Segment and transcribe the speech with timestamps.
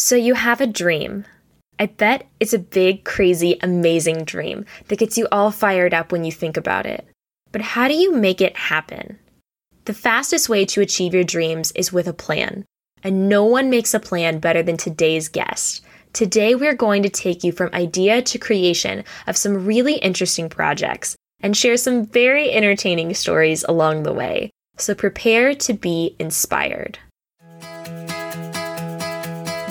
[0.00, 1.24] So you have a dream.
[1.80, 6.22] I bet it's a big, crazy, amazing dream that gets you all fired up when
[6.22, 7.04] you think about it.
[7.50, 9.18] But how do you make it happen?
[9.86, 12.64] The fastest way to achieve your dreams is with a plan.
[13.02, 15.84] And no one makes a plan better than today's guest.
[16.12, 21.16] Today, we're going to take you from idea to creation of some really interesting projects
[21.40, 24.50] and share some very entertaining stories along the way.
[24.76, 27.00] So prepare to be inspired.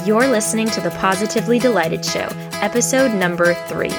[0.07, 2.29] You're listening to the Positively Delighted Show,
[2.61, 3.89] episode number three.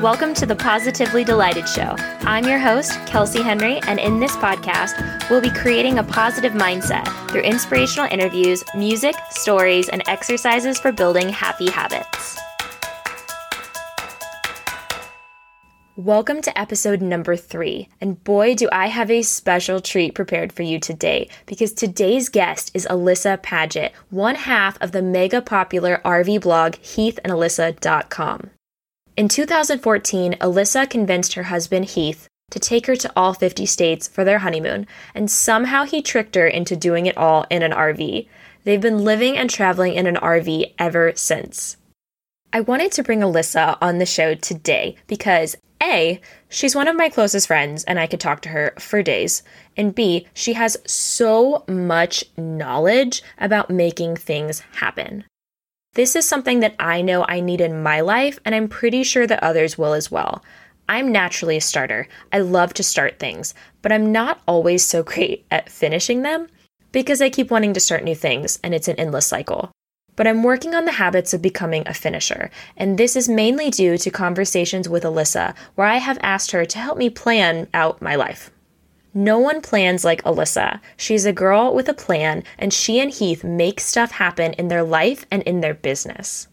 [0.00, 1.94] Welcome to the Positively Delighted Show.
[2.22, 7.06] I'm your host, Kelsey Henry, and in this podcast, we'll be creating a positive mindset
[7.30, 12.38] through inspirational interviews, music, stories, and exercises for building happy habits.
[15.98, 17.88] Welcome to episode number three.
[18.00, 22.70] And boy, do I have a special treat prepared for you today because today's guest
[22.72, 28.50] is Alyssa Padgett, one half of the mega popular RV blog heathandalyssa.com.
[29.16, 34.22] In 2014, Alyssa convinced her husband Heath to take her to all 50 states for
[34.22, 38.28] their honeymoon, and somehow he tricked her into doing it all in an RV.
[38.62, 41.76] They've been living and traveling in an RV ever since.
[42.52, 47.08] I wanted to bring Alyssa on the show today because A, she's one of my
[47.08, 49.42] closest friends and I could talk to her for days,
[49.76, 55.24] and B, she has so much knowledge about making things happen.
[55.94, 59.26] This is something that I know I need in my life, and I'm pretty sure
[59.26, 60.44] that others will as well.
[60.88, 62.08] I'm naturally a starter.
[62.32, 66.48] I love to start things, but I'm not always so great at finishing them
[66.92, 69.70] because I keep wanting to start new things and it's an endless cycle
[70.18, 72.50] but I'm working on the habits of becoming a finisher.
[72.76, 76.78] And this is mainly due to conversations with Alyssa, where I have asked her to
[76.78, 78.50] help me plan out my life.
[79.14, 80.80] No one plans like Alyssa.
[80.96, 84.82] She's a girl with a plan, and she and Heath make stuff happen in their
[84.82, 86.48] life and in their business.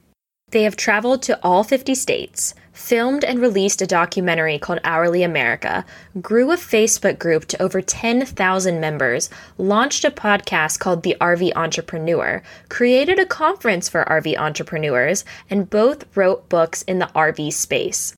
[0.51, 5.83] They have traveled to all 50 states, filmed and released a documentary called Hourly America,
[6.21, 12.43] grew a Facebook group to over 10,000 members, launched a podcast called The RV Entrepreneur,
[12.69, 18.13] created a conference for RV entrepreneurs, and both wrote books in the RV space.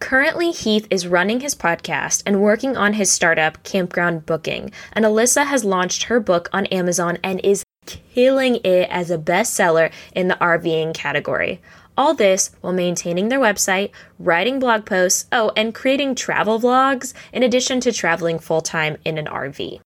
[0.00, 5.46] Currently, Heath is running his podcast and working on his startup, Campground Booking, and Alyssa
[5.46, 10.34] has launched her book on Amazon and is killing it as a bestseller in the
[10.36, 11.60] RVing category.
[11.96, 17.42] All this while maintaining their website, writing blog posts, oh, and creating travel vlogs in
[17.42, 19.80] addition to traveling full time in an RV.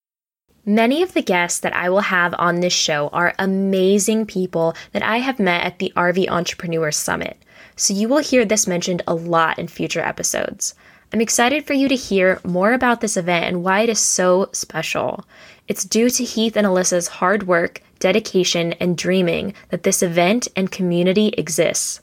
[0.64, 5.02] Many of the guests that I will have on this show are amazing people that
[5.02, 7.38] I have met at the RV Entrepreneur Summit,
[7.76, 10.74] so you will hear this mentioned a lot in future episodes.
[11.10, 14.50] I'm excited for you to hear more about this event and why it is so
[14.52, 15.24] special.
[15.68, 20.72] It's due to Heath and Alyssa's hard work, dedication, and dreaming that this event and
[20.72, 22.00] community exists.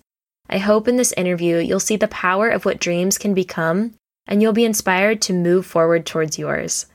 [0.48, 3.96] I hope in this interview you'll see the power of what dreams can become
[4.28, 6.86] and you'll be inspired to move forward towards yours.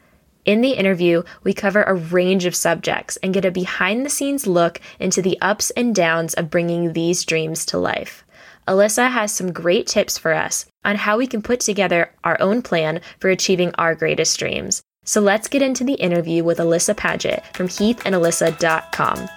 [0.44, 4.46] In the interview, we cover a range of subjects and get a behind the scenes
[4.46, 8.24] look into the ups and downs of bringing these dreams to life.
[8.66, 12.62] Alyssa has some great tips for us on how we can put together our own
[12.62, 14.82] plan for achieving our greatest dreams.
[15.04, 19.28] So let's get into the interview with Alyssa Padgett from heathandalyssa.com.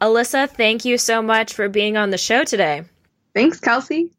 [0.00, 2.84] Alyssa, thank you so much for being on the show today.
[3.34, 4.12] Thanks, Kelsey.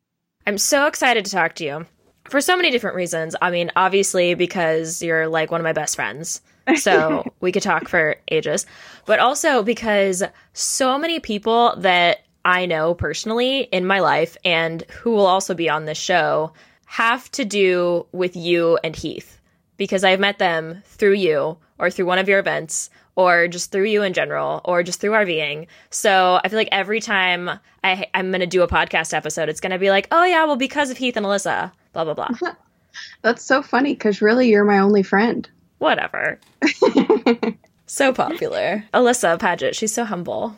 [0.46, 1.86] I'm so excited to talk to you
[2.30, 3.36] for so many different reasons.
[3.42, 6.42] I mean, obviously, because you're like one of my best friends.
[6.76, 8.66] So we could talk for ages,
[9.06, 10.24] but also because
[10.54, 15.70] so many people that I know personally in my life and who will also be
[15.70, 16.54] on this show
[16.86, 19.42] have to do with you and Heath
[19.76, 23.88] because I've met them through you or through one of your events or just through
[23.88, 25.68] you in general or just through RVing.
[25.90, 27.50] So I feel like every time
[27.84, 30.46] I, I'm going to do a podcast episode, it's going to be like, oh, yeah,
[30.46, 32.30] well, because of Heath and Alyssa, blah, blah, blah.
[33.24, 35.50] That's so funny because really you're my only friend.
[35.80, 36.40] Whatever.
[37.88, 38.86] so popular.
[38.94, 40.56] Alyssa Padgett, she's so humble.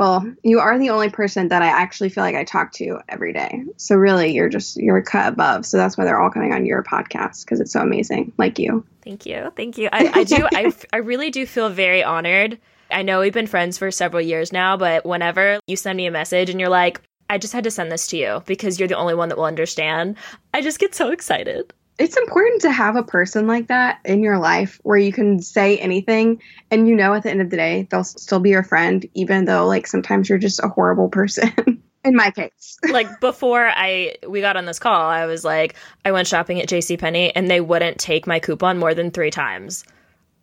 [0.00, 3.34] Well, you are the only person that I actually feel like I talk to every
[3.34, 3.64] day.
[3.76, 5.66] So really, you're just you're cut above.
[5.66, 8.82] So that's why they're all coming on your podcast because it's so amazing, like you.
[9.02, 9.90] Thank you, thank you.
[9.92, 10.48] I, I do.
[10.54, 12.58] I I really do feel very honored.
[12.90, 16.10] I know we've been friends for several years now, but whenever you send me a
[16.10, 18.96] message and you're like, I just had to send this to you because you're the
[18.96, 20.16] only one that will understand,
[20.54, 24.38] I just get so excited it's important to have a person like that in your
[24.38, 27.86] life where you can say anything and you know at the end of the day
[27.90, 31.52] they'll still be your friend even though like sometimes you're just a horrible person.
[32.04, 32.78] in my case.
[32.90, 35.74] like before I we got on this call, I was like,
[36.04, 39.84] I went shopping at JCPenney and they wouldn't take my coupon more than three times.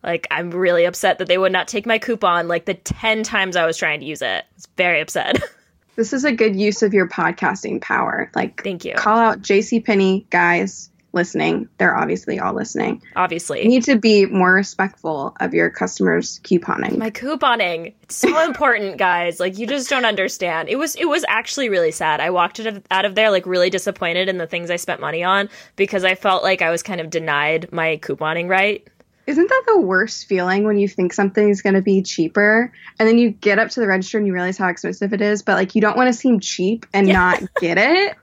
[0.04, 3.56] Like I'm really upset that they would not take my coupon like the 10 times
[3.56, 4.46] I was trying to use it.
[4.56, 5.42] It's very upset.
[5.96, 8.30] This is a good use of your podcasting power.
[8.36, 8.94] Like Thank you.
[8.94, 11.68] call out JCPenney guys listening.
[11.78, 13.02] They're obviously all listening.
[13.16, 13.64] Obviously.
[13.64, 16.98] You need to be more respectful of your customers couponing.
[16.98, 21.26] my couponing it's so important guys like you just don't understand it was it was
[21.28, 24.48] actually really sad i walked out of, out of there like really disappointed in the
[24.48, 27.98] things i spent money on because i felt like i was kind of denied my
[27.98, 28.88] couponing right
[29.26, 33.08] Isn't that the worst feeling when you think something is going to be cheaper and
[33.08, 35.56] then you get up to the register and you realize how expensive it is, but
[35.56, 38.16] like you don't want to seem cheap and not get it,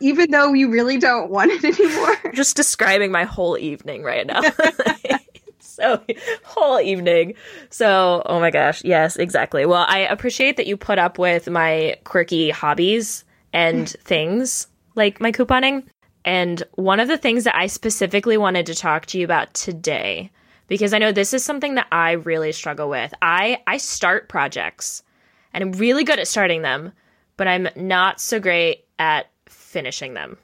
[0.00, 2.32] even though you really don't want it anymore?
[2.34, 4.40] just describing my whole evening right now.
[5.74, 6.00] So
[6.44, 7.34] whole evening.
[7.68, 8.84] So oh my gosh.
[8.84, 9.66] Yes exactly.
[9.66, 15.32] Well i appreciate that you put up with my quirky hobbies and things like my
[15.32, 15.84] couponing.
[16.24, 20.30] And one of the things that i specifically wanted to talk to you about today
[20.68, 23.12] because i know this is something that i really struggle with.
[23.20, 25.02] I i start projects
[25.52, 26.92] and i'm really good at starting them
[27.36, 29.26] but i'm not so great at
[29.74, 30.38] finishing them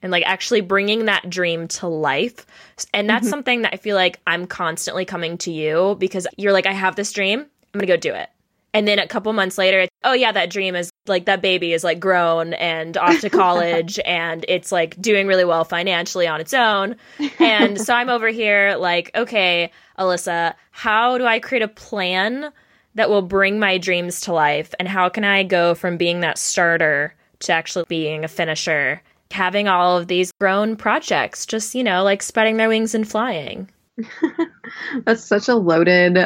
[0.00, 2.46] and like actually bringing that dream to life.
[2.94, 3.30] And that's mm-hmm.
[3.30, 6.96] something that I feel like I'm constantly coming to you because you're like, I have
[6.96, 8.30] this dream, I'm gonna go do it.
[8.72, 11.72] And then a couple months later, it's, oh yeah, that dream is like that baby
[11.72, 16.40] is like grown and off to college and it's like doing really well financially on
[16.40, 16.94] its own.
[17.40, 22.52] And so I'm over here like, okay, Alyssa, how do I create a plan
[22.94, 24.72] that will bring my dreams to life?
[24.78, 29.02] And how can I go from being that starter to actually being a finisher?
[29.32, 33.70] having all of these grown projects just you know like spreading their wings and flying
[35.04, 36.18] That's such a loaded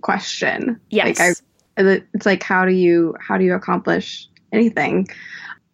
[0.00, 0.80] question.
[0.90, 1.36] yes Like
[1.78, 5.08] I, it's like how do you how do you accomplish anything?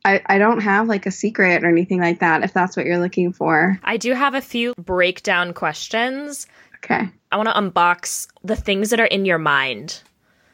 [0.06, 2.98] I, I don't have like a secret or anything like that if that's what you're
[2.98, 3.78] looking for.
[3.84, 6.46] I do have a few breakdown questions
[6.82, 7.08] Okay.
[7.30, 10.00] i want to unbox the things that are in your mind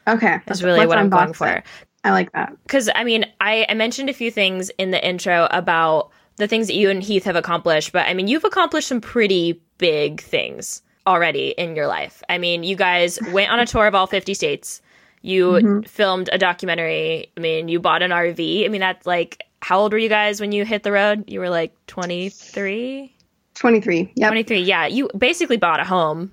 [0.08, 0.40] Okay.
[0.48, 1.64] is really what i'm going unbox for it.
[2.08, 2.56] I like that.
[2.62, 6.66] because i mean I, I mentioned a few things in the intro about the things
[6.68, 10.82] that you and heath have accomplished but i mean you've accomplished some pretty big things
[11.06, 14.34] already in your life i mean you guys went on a tour of all 50
[14.34, 14.80] states
[15.22, 15.88] you Mhm.
[15.88, 19.92] filmed a documentary i mean you bought an rv i mean that's like how old
[19.92, 23.12] were you guys when you hit the road you were like 23
[23.54, 24.12] 23.
[24.14, 24.28] Yep.
[24.28, 26.30] 23 yeah you basically bought a home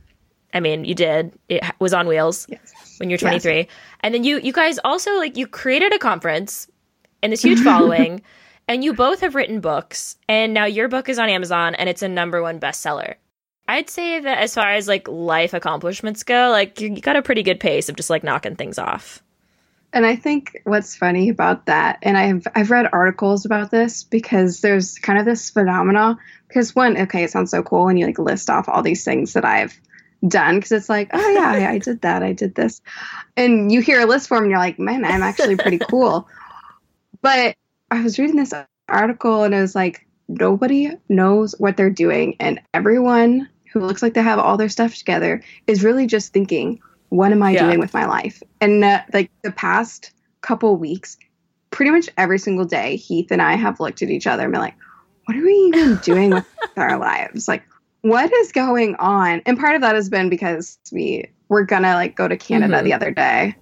[0.55, 2.95] i mean you did it was on wheels Yes.
[2.99, 3.67] when you're 23
[3.99, 6.67] and then you you guys also like you created a conference
[7.21, 8.21] and this huge following
[8.67, 12.01] and you both have written books and now your book is on amazon and it's
[12.01, 13.13] a number one bestseller
[13.67, 17.21] i'd say that as far as like life accomplishments go like you, you got a
[17.21, 19.21] pretty good pace of just like knocking things off
[19.95, 24.59] And I think what's funny about that, and I've I've read articles about this because
[24.59, 26.17] there's kind of this phenomena.
[26.49, 29.31] Because one, okay, it sounds so cool and you like list off all these things
[29.33, 29.79] that I've
[30.27, 30.55] done.
[30.55, 32.81] Because it's like, oh yeah, I, I did that, I did this,
[33.37, 36.27] and you hear a list form, and you're like, man, I'm actually pretty cool.
[37.21, 37.55] But
[37.91, 38.53] I was reading this
[38.89, 44.13] article, and it was like nobody knows what they're doing, and everyone who looks like
[44.13, 46.79] they have all their stuff together is really just thinking,
[47.09, 47.65] what am I Yeah.
[47.65, 48.41] doing with my life?
[48.61, 50.11] And uh, like the past
[50.41, 51.17] couple weeks,
[51.71, 54.61] pretty much every single day, Heath and I have looked at each other and been
[54.61, 54.75] like,
[55.25, 56.45] what are we even doing with
[56.77, 57.47] our lives?
[57.49, 57.63] Like,
[58.05, 59.41] what is going on?
[59.47, 62.83] And part of that has been because we were gonna like go to Canada Mhm.
[62.83, 63.55] the other day,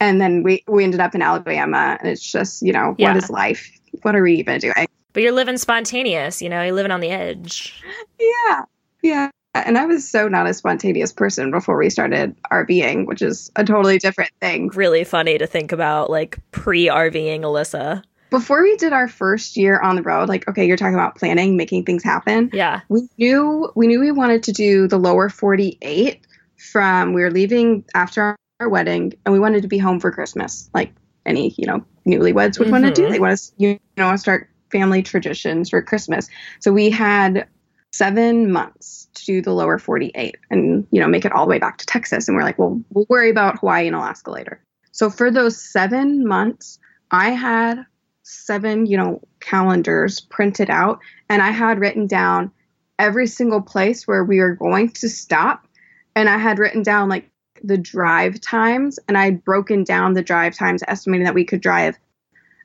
[0.00, 3.08] and then we we ended up in Alabama, and it's just you know Yeah.
[3.08, 3.68] what is life?
[4.02, 4.86] What are we even doing?
[5.14, 7.82] but you're living spontaneous you know you're living on the edge
[8.20, 8.62] Yeah,
[9.02, 9.30] yeah.
[9.54, 13.64] And I was so not a spontaneous person before we started RVing, which is a
[13.64, 14.68] totally different thing.
[14.74, 19.96] really funny to think about like pre-rving alyssa Before we did our first year on
[19.96, 22.50] the road, like okay, you're talking about planning, making things happen.
[22.52, 26.26] yeah We knew we knew we wanted to do the lower 48
[26.72, 30.68] from we were leaving after our wedding and we wanted to be home for Christmas,
[30.74, 30.92] like
[31.24, 33.02] any, you know, newlyweds would want to do.
[33.02, 33.12] Mm-hmm.
[33.12, 36.28] They want to you know start family traditions for Christmas.
[36.60, 37.46] So we had
[37.92, 41.58] 7 months to do the lower 48 and you know make it all the way
[41.58, 44.60] back to Texas and we're like, well, we'll worry about Hawaii and Alaska later.
[44.92, 46.78] So for those 7 months,
[47.10, 47.86] I had
[48.28, 51.00] seven, you know, calendars printed out.
[51.28, 52.50] And I had written down
[52.98, 55.66] every single place where we were going to stop.
[56.14, 57.30] And I had written down like
[57.64, 58.98] the drive times.
[59.08, 61.96] And I'd broken down the drive times estimating that we could drive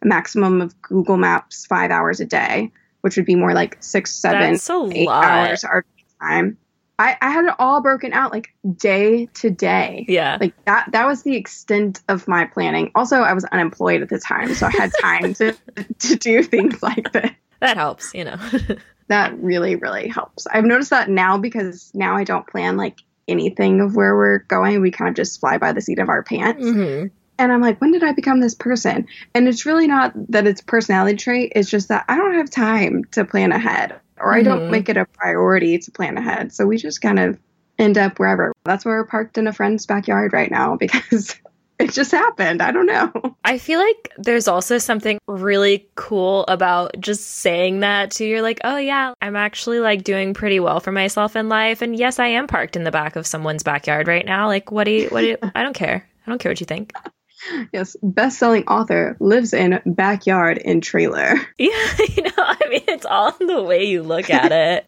[0.01, 4.13] a maximum of Google Maps 5 hours a day, which would be more like 6
[4.13, 5.85] 7 that's a eight hours our
[6.19, 6.57] time.
[6.99, 10.05] I, I had it all broken out like day to day.
[10.07, 10.37] Yeah.
[10.39, 12.91] Like that that was the extent of my planning.
[12.95, 15.55] Also, I was unemployed at the time, so I had time to
[15.99, 17.31] to do things like this.
[17.59, 18.37] That helps, you know.
[19.07, 20.45] that really, really helps.
[20.47, 24.81] I've noticed that now because now I don't plan like anything of where we're going.
[24.81, 26.63] We kind of just fly by the seat of our pants.
[26.63, 27.07] Mm-hmm.
[27.39, 29.07] And I'm like, when did I become this person?
[29.33, 31.53] And it's really not that it's personality trait.
[31.55, 34.69] It's just that I don't have time to plan ahead or I don't Mhm.
[34.71, 36.53] make it a priority to plan ahead.
[36.53, 37.37] So we just kind of
[37.79, 38.53] end up wherever.
[38.65, 41.35] That's where we're parked in a friend's backyard right now because
[41.79, 42.61] it just happened.
[42.61, 43.11] I don't know.
[43.43, 48.59] I feel like there's also something really cool about just saying that to you're like,
[48.63, 51.81] oh yeah, I'm actually like doing pretty well for myself in life.
[51.81, 54.47] And yes, I am parked in the back of someone's backyard right now.
[54.47, 56.07] Like, what do you, what do you, I don't care.
[56.25, 56.93] I don't care what you think.
[57.71, 61.35] Yes, best-selling author lives in backyard in trailer.
[61.57, 64.85] Yeah, you know, I mean, it's all the way you look at it.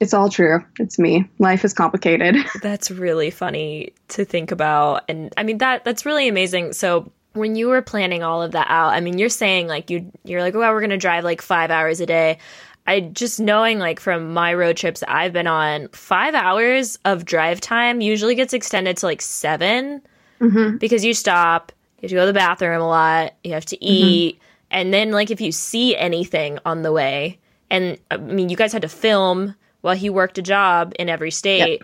[0.00, 0.64] It's all true.
[0.78, 1.28] It's me.
[1.38, 2.36] Life is complicated.
[2.62, 5.04] That's really funny to think about.
[5.08, 6.72] And I mean that that's really amazing.
[6.72, 10.12] So when you were planning all of that out, I mean you're saying like you
[10.22, 12.38] you're like, well, we're gonna drive like five hours a day.
[12.86, 17.60] I just knowing like from my road trips I've been on, five hours of drive
[17.60, 20.00] time usually gets extended to like seven
[20.38, 23.66] hmm because you stop, you have to go to the bathroom a lot, you have
[23.66, 23.86] to mm-hmm.
[23.86, 24.40] eat,
[24.70, 27.38] and then like if you see anything on the way,
[27.70, 31.30] and I mean you guys had to film while he worked a job in every
[31.30, 31.82] state.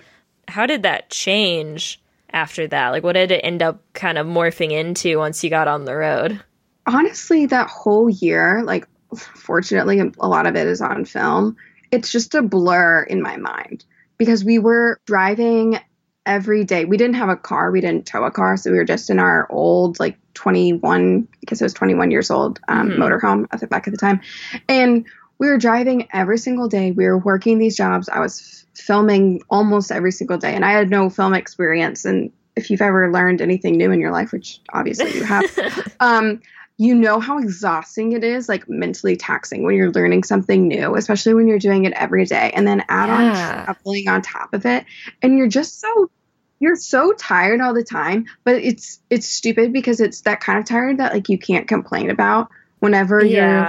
[0.49, 2.91] How did that change after that?
[2.91, 5.97] Like what did it end up kind of morphing into once you got on the
[5.97, 6.43] road?
[6.87, 11.57] honestly, that whole year, like, fortunately, a lot of it is on film.
[11.91, 13.85] It's just a blur in my mind
[14.19, 15.79] because we were driving
[16.27, 16.85] every day.
[16.85, 18.57] We didn't have a car, we didn't tow a car.
[18.57, 22.31] So we were just in our old, like, 21, I guess it was 21 years
[22.31, 22.97] old um, Mhm.
[22.97, 24.21] motorhome at the back at the time.
[24.69, 25.05] And
[25.39, 26.93] we were driving every single day.
[26.93, 28.09] We were working these jobs.
[28.09, 28.41] I was
[28.75, 32.05] f- filming almost every single day, and I had no film experience.
[32.05, 35.45] And if you've ever learned anything new in your life, which obviously you have,
[36.01, 36.41] um,
[36.77, 41.35] you know how exhausting it is, like mentally taxing when you're learning something new, especially
[41.35, 43.17] when you're doing it every day, and then add Yeah.
[43.17, 44.85] on traveling on top of it,
[45.23, 46.11] and you're just so
[46.61, 48.27] you're so tired all the time.
[48.45, 52.11] But it's it's stupid because it's that kind of tired that like you can't complain
[52.11, 52.49] about
[52.81, 53.67] whenever you're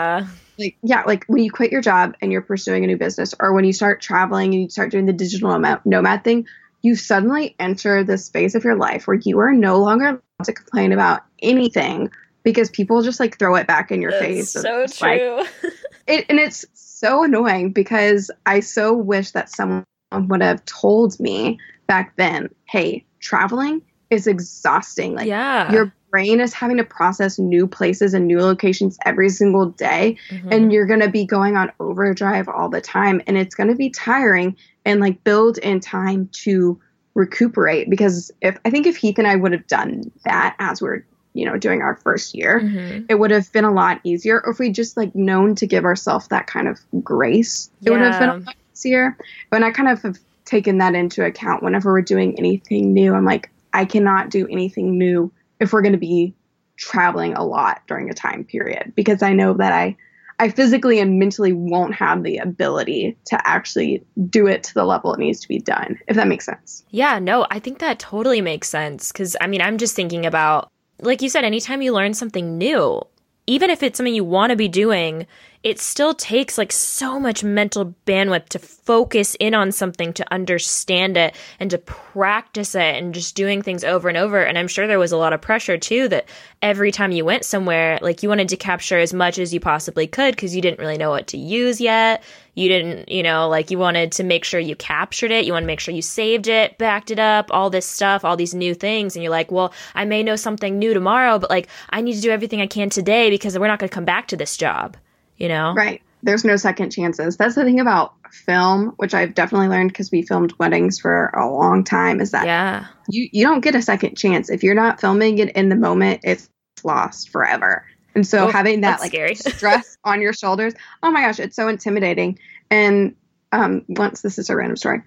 [0.57, 3.53] like yeah like when you quit your job and you're pursuing a new business or
[3.53, 6.45] when you start traveling and you start doing the digital nomad, nomad thing
[6.81, 10.91] you suddenly enter the space of your life where you are no longer to complain
[10.91, 12.09] about anything
[12.45, 15.43] because people just like throw it back in your That's face so It's like- true.
[16.07, 19.83] it, and it's so annoying because i so wish that someone
[20.13, 25.69] would have told me back then hey traveling is exhausting like yeah.
[25.73, 30.53] your brain is having to process new places and new locations every single day Mhm.
[30.53, 33.75] and you're going to be going on overdrive all the time and it's going to
[33.75, 36.79] be tiring and like build in time to
[37.15, 41.03] recuperate because if i think if heath and i would have done that as we're
[41.35, 43.05] you know doing our first year Mhm.
[43.09, 45.83] it would have been a lot easier or if we just like known to give
[45.85, 48.45] ourselves that kind of grace it would have been a Yeah.
[48.45, 49.17] lot easier
[49.51, 53.25] and i kind of have taken that into account whenever we're doing anything new i'm
[53.25, 56.33] like i cannot do anything new if we're going to be
[56.77, 59.95] traveling a lot during a time period because i know that i
[60.39, 65.13] i physically and mentally won't have the ability to actually do it to the level
[65.13, 68.39] it needs to be done if that makes sense Yeah, no, I think that totally
[68.41, 69.11] makes sense.
[69.11, 73.01] Cause I mean, I'm just thinking about, like you said, anytime you learn something new,
[73.47, 75.27] even if it's something you want to be doing,
[75.65, 81.17] it still takes like so much mental bandwidth to focus in on something, to understand
[81.17, 84.43] it, and to practice it, and just doing things over and over.
[84.43, 86.29] And I'm sure there was a lot of pressure too that
[86.61, 90.05] every time you went somewhere, like you wanted to capture as much as you possibly
[90.05, 92.21] could because you didn't really know what to use yet.
[92.53, 95.45] You didn't, you know, like you wanted to make sure you captured it.
[95.45, 98.37] You want to make sure you saved it, backed it up, all this stuff, all
[98.37, 99.15] these new things.
[99.15, 102.21] And you're like, well, I may know something new tomorrow, but like I need to
[102.21, 104.95] do everything I can today because we're not going to come back to this job,
[105.37, 105.73] you know?
[105.75, 106.01] Right.
[106.23, 107.37] There's no second chances.
[107.37, 111.47] That's the thing about film, which I've definitely learned because we filmed weddings for a
[111.47, 112.85] long time, is that Yeah.
[113.09, 114.49] you, you don't get a second chance.
[114.49, 116.49] If you're not filming it in the moment, it's
[116.83, 117.85] lost forever.
[118.15, 119.35] And so Oh, having that like scary.
[119.35, 120.73] stress on your shoulders,
[121.03, 122.39] oh my gosh, it's so intimidating.
[122.71, 123.15] And
[123.51, 125.03] um, once this is a random story,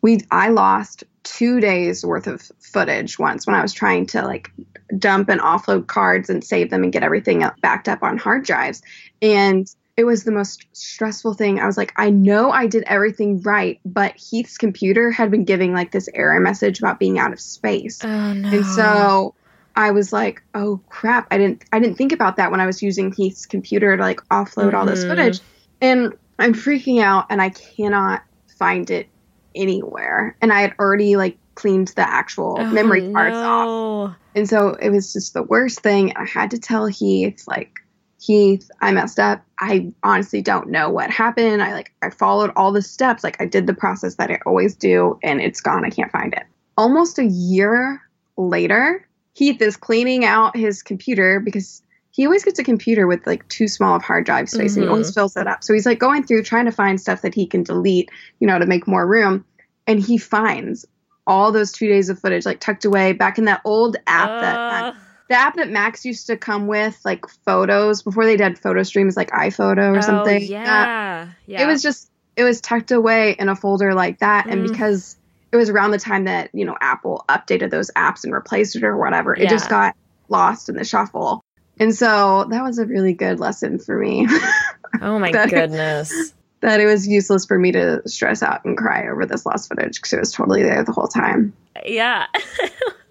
[0.00, 4.50] we I lost two days worth of footage once when I was trying to like
[4.98, 8.44] dump and offload cards and save them and get everything up- backed up on hard
[8.44, 8.82] drives.
[9.22, 11.60] And it was the most stressful thing.
[11.60, 15.72] I was like, I know I did everything right, but Heath's computer had been giving
[15.72, 18.04] like this error message about being out of space.
[18.04, 18.48] Oh, no.
[18.48, 19.34] And so
[19.76, 22.82] I was like, oh crap, I didn't I didn't think about that when I was
[22.82, 25.08] using Heath's computer to like offload all this Mhm.
[25.08, 25.40] footage.
[25.80, 28.22] And I'm freaking out and I cannot
[28.58, 29.08] find it
[29.54, 30.36] anywhere.
[30.40, 33.44] And I had already like cleaned the actual Oh, memory cards no.
[33.44, 34.16] off.
[34.34, 36.12] And so it was just the worst thing.
[36.16, 37.78] I had to tell Heath, like,
[38.20, 39.44] Heath, I messed up.
[39.60, 41.62] I honestly don't know what happened.
[41.62, 43.22] I like I followed all the steps.
[43.22, 45.84] Like I did the process that I always do and it's gone.
[45.84, 46.44] I can't find it.
[46.76, 48.00] Almost a year
[48.36, 51.82] later, Heath is cleaning out his computer because
[52.14, 54.88] he always gets a computer with like too small of hard drive space and he
[54.88, 55.64] always fills that up.
[55.64, 58.56] So he's like going through trying to find stuff that he can delete, you know,
[58.56, 59.44] to make more room.
[59.88, 60.86] And he finds
[61.26, 64.56] all those two days of footage like tucked away back in that old app that
[64.56, 64.92] Uh,
[65.28, 69.16] the app that Macs used to come with, like photos before they did photo streams,
[69.16, 70.42] like iPhoto or oh, something.
[70.44, 71.30] Yeah.
[71.46, 71.62] yeah.
[71.62, 74.70] It was just it was tucked away in a folder like that, and Mm.
[74.70, 75.16] because
[75.50, 78.84] it was around the time that you know Apple updated those apps and replaced it
[78.84, 79.96] or whatever, it just got
[80.28, 81.43] lost in the shuffle.
[81.80, 84.26] And so that was a really good lesson for me
[85.02, 86.32] Oh my that- goodness.
[86.60, 89.96] that it was useless for me to stress out and cry over this lost footage
[89.96, 91.52] because it was totally there the whole time.
[91.84, 92.26] yeah.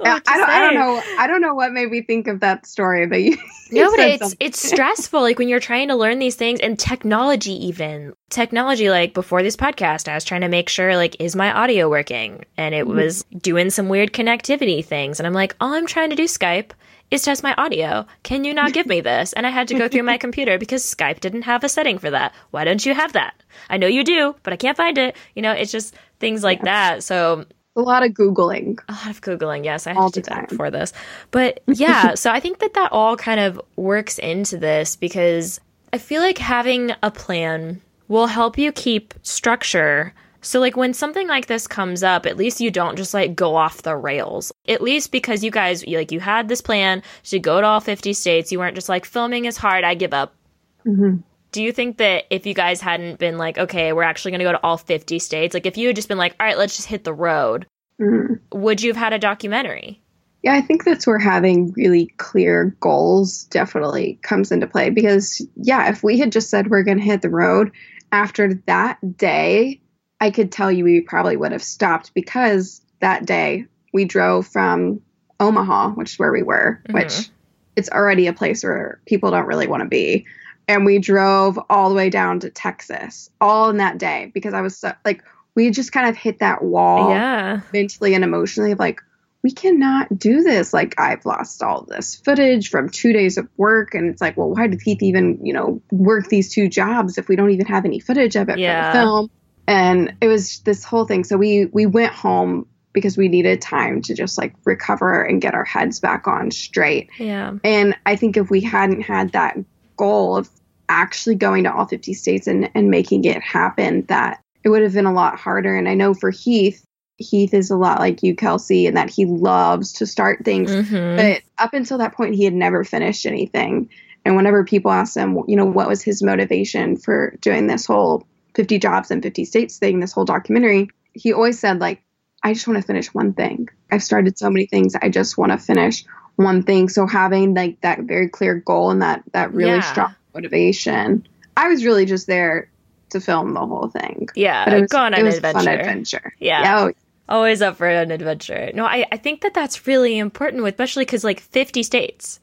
[0.06, 3.08] I don't I don't know I don't know what made me think of that story,
[3.08, 3.32] but you,
[3.72, 4.38] you No, but it's something.
[4.42, 5.22] it's stressful.
[5.22, 8.90] Like when you're trying to learn these things and technology, even technology.
[8.90, 12.44] Like before this podcast, I was trying to make sure like is my audio working,
[12.58, 12.96] and it Mhm.
[12.96, 15.22] was doing some weird connectivity things.
[15.22, 16.72] And I'm like, all I'm trying to do Skype
[17.14, 18.06] is test my audio.
[18.24, 19.34] Can you not give me this?
[19.34, 22.10] And I had to go through my computer because Skype didn't have a setting for
[22.10, 22.34] that.
[22.50, 23.36] Why don't you have that?
[23.70, 25.16] I know you do, but I can't find it.
[25.36, 27.04] You know, it's just things like that.
[27.04, 28.80] So a lot of googling.
[28.88, 30.94] a lot of googling yes i had All to do that before this
[31.32, 35.60] but yeah so i think that that all kind of works into this because
[35.92, 41.28] i feel like having a plan will help you keep structure so like when something
[41.28, 44.52] like this comes up at least you don't just like go off the rails.
[44.68, 48.14] At least because you guys like you had this plan to go to all 50
[48.14, 48.52] states.
[48.52, 49.84] You weren't just like filming is hard.
[49.84, 50.36] I give up.
[50.84, 51.18] Hmm
[51.52, 54.46] do you think that if you guys hadn't been like okay we're actually going to
[54.46, 56.76] go to all 50 states like if you had just been like all right let's
[56.76, 57.68] just hit the road
[58.00, 60.02] hmm would you have had a documentary?
[60.42, 65.90] Yeah, I think that's where having really clear goals definitely comes into play because, yeah,
[65.90, 67.72] if we had just said we're going to hit the road
[68.12, 69.80] after that day,
[70.24, 75.02] I could tell you we probably would have stopped because that day we drove from
[75.42, 76.94] Omaha, which is where we were, Mhm.
[76.94, 77.30] which
[77.76, 80.26] it's already a place where people don't really want to be.
[80.70, 84.62] And we drove all the way down to Texas all in that day because I
[84.62, 85.22] was so, like,
[85.56, 87.60] we just kind of hit that wall Yeah.
[87.74, 89.02] mentally and emotionally of like
[89.44, 93.94] we cannot do this like i've lost all this footage from two days of work
[93.94, 97.28] and it's like well why did heath even you know work these two jobs if
[97.28, 98.80] we don't even have any footage of it Yeah.
[98.80, 99.30] for the film
[99.68, 104.02] and it was this whole thing so we we went home because we needed time
[104.02, 107.54] to just like recover and get our heads back on straight Yeah.
[107.64, 109.58] and I think if we hadn't had that
[109.98, 110.50] goal of
[110.90, 114.94] actually going to all 50 states and, and making it happen, that it would have
[114.94, 115.76] been a lot harder.
[115.76, 116.84] And I know for Heath,
[117.18, 120.72] Heath is a lot like you, Kelsey, in that he loves to start things.
[120.72, 121.16] Mhm.
[121.18, 123.90] But up until that point, he had never finished anything.
[124.26, 128.28] And whenever people ask him, you know, what was his motivation for doing this whole
[128.56, 132.02] 50 jobs in 50 states thing, this whole documentary, he always said, like,
[132.44, 133.70] I just want to finish one thing.
[133.92, 134.96] I've started so many things.
[135.02, 136.04] I just want to finish
[136.36, 136.90] one thing.
[136.90, 139.82] So having like that very clear goal and that that really Yeah.
[139.82, 142.70] strong motivation, I was really just there
[143.12, 144.28] to film the whole thing.
[144.36, 144.66] yeah.
[144.66, 145.60] But it was, go on it an was a adventure.
[145.60, 146.34] fun adventure.
[146.40, 146.80] Yeah.
[146.88, 146.92] Oh,
[147.30, 148.72] Always up for an adventure.
[148.74, 152.42] No, I, I think that that's really important, especially because like 50 states.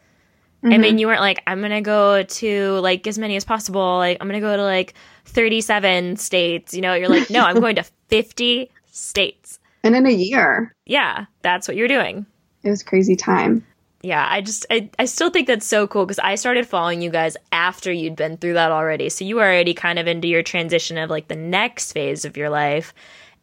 [0.64, 0.81] I mhm.
[0.81, 3.99] mean, you weren't like, I'm going to go to like as many as possible.
[3.99, 4.94] Like, I'm going to go to like
[5.30, 6.74] 37 states.
[6.74, 9.58] You know, you're like, no, I'm going to 50 states.
[9.84, 12.26] and in a year, Yeah, that's what you're doing.
[12.62, 13.64] it was crazy time.
[14.02, 17.10] Yeah, I just I, I still think that's so cool because I started following you
[17.10, 19.10] guys after you'd been through that already.
[19.10, 22.34] So you were already kind of into your transition of like the next phase of
[22.36, 22.94] your life.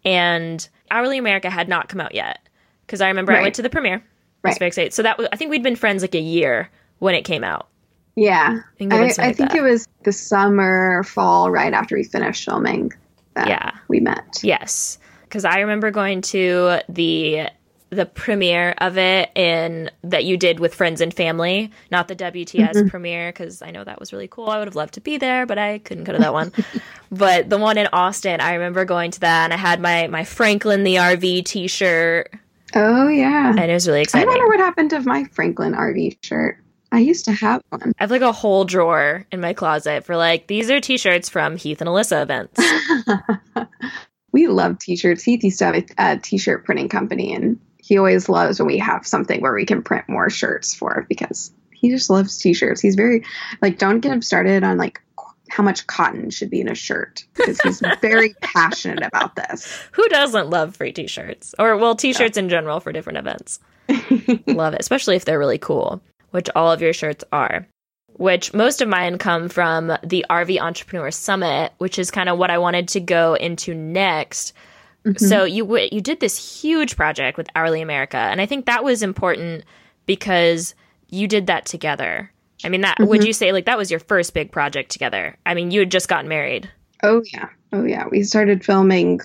[0.03, 2.39] And Hourly America had not come out yet.
[2.85, 4.03] Because I remember I went to the premiere.
[4.43, 4.93] Right.
[4.93, 6.69] So that was I think we'd been friends like a year
[6.99, 7.67] when it came out.
[8.17, 8.59] Yeah.
[8.77, 9.55] think I, I think that.
[9.55, 12.91] it was the summer, fall, right after we finished filming
[13.35, 13.71] that Yeah.
[13.87, 14.39] we met.
[14.43, 17.49] Yes, because I remember going to the
[17.89, 22.73] the premiere of it in that you did with friends and family, not the WTS
[22.73, 22.89] Mhm.
[22.89, 24.49] premiere because I know that was really cool.
[24.49, 26.51] I would have loved to be there, but I couldn't go to that one.
[27.13, 30.25] but the one in Austin, I remember going to that, and I had my my
[30.25, 32.33] Franklin the RV T-shirt,
[32.75, 33.51] Oh, yeah.
[33.51, 34.27] and it was really exciting.
[34.27, 36.57] I wonder what happened to my Franklin RV shirt.
[36.91, 37.93] I used to have one.
[37.99, 41.57] I have like a whole drawer in my closet for like these are T-shirts from
[41.57, 42.61] Heath and Alyssa events.
[44.31, 45.23] we love t-shirts.
[45.23, 48.77] Heath used to have a, a t-shirt printing company, and he always loves when we
[48.77, 52.81] have something where we can print more shirts for because he just loves t-shirts.
[52.81, 53.23] He's very
[53.61, 55.01] like, don't get him started on like
[55.49, 59.81] how much cotton should be in a shirt because he's very passionate about this.
[59.93, 61.55] Who doesn't love free t-shirts?
[61.57, 62.43] Or well, t-shirts yeah.
[62.43, 63.59] in general for different events.
[64.47, 67.67] love it, especially if they're really cool, which all of your shirts are.
[68.13, 72.49] Which most of mine come from the RV Entrepreneur Summit, which is kind of what
[72.49, 74.53] I wanted to go into next.
[75.05, 75.23] Mm-hmm.
[75.23, 79.03] So you you did this huge project with Hourly America, and I think that was
[79.03, 79.65] important
[80.05, 80.73] because
[81.09, 82.31] you did that together
[82.63, 83.09] I mean, that mm-hmm.
[83.09, 85.37] would you say like that was your first big project together?
[85.45, 86.69] I mean, you had just gotten married.
[87.03, 88.07] Oh yeah, oh yeah.
[88.09, 89.21] We started filming.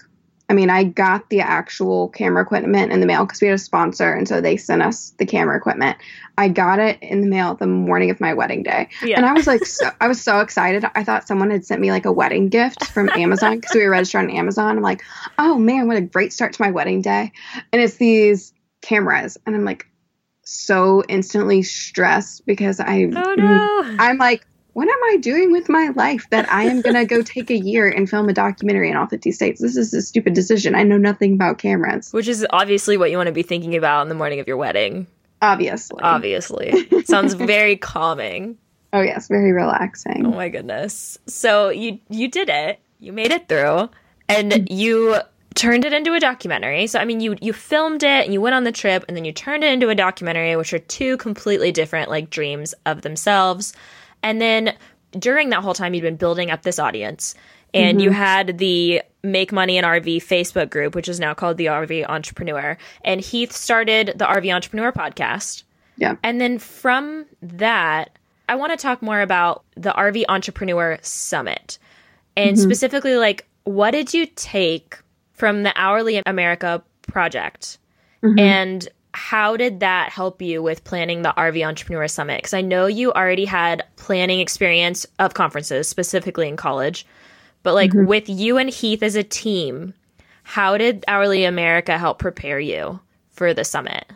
[0.53, 3.59] I mean, I got the actual camera equipment in the mail because we had a
[3.59, 5.97] sponsor, and so they sent us the camera equipment.
[6.37, 9.17] I got it in the mail the morning of my wedding day, yeah.
[9.17, 10.85] and I was like, so, I was so excited.
[10.95, 13.89] I thought someone had sent me like a wedding gift from Amazon because we were
[13.89, 14.77] registered on Amazon.
[14.77, 15.01] I'm like,
[15.39, 17.33] oh man, what a great start to my wedding day!
[17.73, 19.87] And it's these cameras, and I'm like,
[20.45, 23.97] so instantly stressed because I oh, mm, no.
[23.99, 27.23] I'm like, what am I doing with my life that I am going to go
[27.23, 29.61] take a year and film a documentary in all 50 states?
[29.61, 30.75] This is a stupid decision.
[30.75, 32.13] I know nothing about cameras.
[32.13, 34.57] Which is obviously what you want to be thinking about on the morning of your
[34.57, 35.07] wedding.
[35.43, 36.03] Obviously.
[36.03, 36.89] Obviously.
[37.05, 38.57] Sounds very calming.
[38.93, 40.27] Oh yes, very relaxing.
[40.27, 41.19] Oh my goodness.
[41.27, 42.79] So you you did it.
[43.01, 43.89] You made it through
[44.29, 45.17] and you
[45.55, 46.87] turned it into a documentary.
[46.87, 49.25] So I mean you you filmed it and you went on the trip and then
[49.25, 53.73] you turned it into a documentary which are two completely different like dreams of themselves.
[54.23, 54.75] And then
[55.13, 57.35] during that whole time you'd been building up this audience
[57.75, 58.05] and mm-hmm.
[58.05, 62.07] you had the Make Money in RV Facebook group which is now called the RV
[62.09, 65.65] Entrepreneur and Heath started the RV Entrepreneur podcast.
[65.97, 66.17] Yeah.
[66.23, 71.79] And then from that I want to talk more about the RV Entrepreneur Summit.
[72.37, 72.63] And mm-hmm.
[72.63, 74.99] specifically like what did you take
[75.33, 76.83] from the Hourly America
[77.13, 77.79] project.
[78.23, 78.39] Mm-hmm.
[78.39, 82.39] And how did that help you with planning the RV Entrepreneur Summit?
[82.39, 87.07] Because I know you already had planning experience of conferences, specifically in college.
[87.63, 88.07] But like mm-hmm.
[88.07, 89.95] with you and Heath as a team,
[90.43, 94.07] how did Hourly America help prepare you for the summit?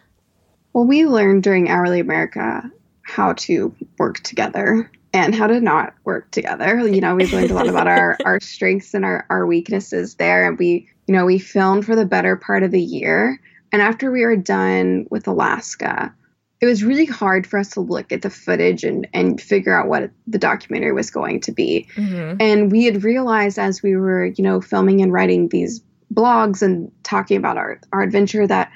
[0.72, 2.70] Well, we learned during Hourly America
[3.02, 6.87] how to work together and how to not work together.
[6.88, 10.46] You know, we've learned a lot about our, our strengths and our, our weaknesses there.
[10.46, 13.40] And we you know, we filmed for the better part of the year.
[13.77, 16.15] And after we were done with Alaska,
[16.62, 19.87] it was really hard for us to look at the footage and, and figure out
[19.87, 21.87] what the documentary was going to be.
[21.95, 22.39] Mm-hmm.
[22.41, 26.91] And we had realized as we were, you know, filming and writing these blogs and
[27.03, 28.73] talking about our, our adventure that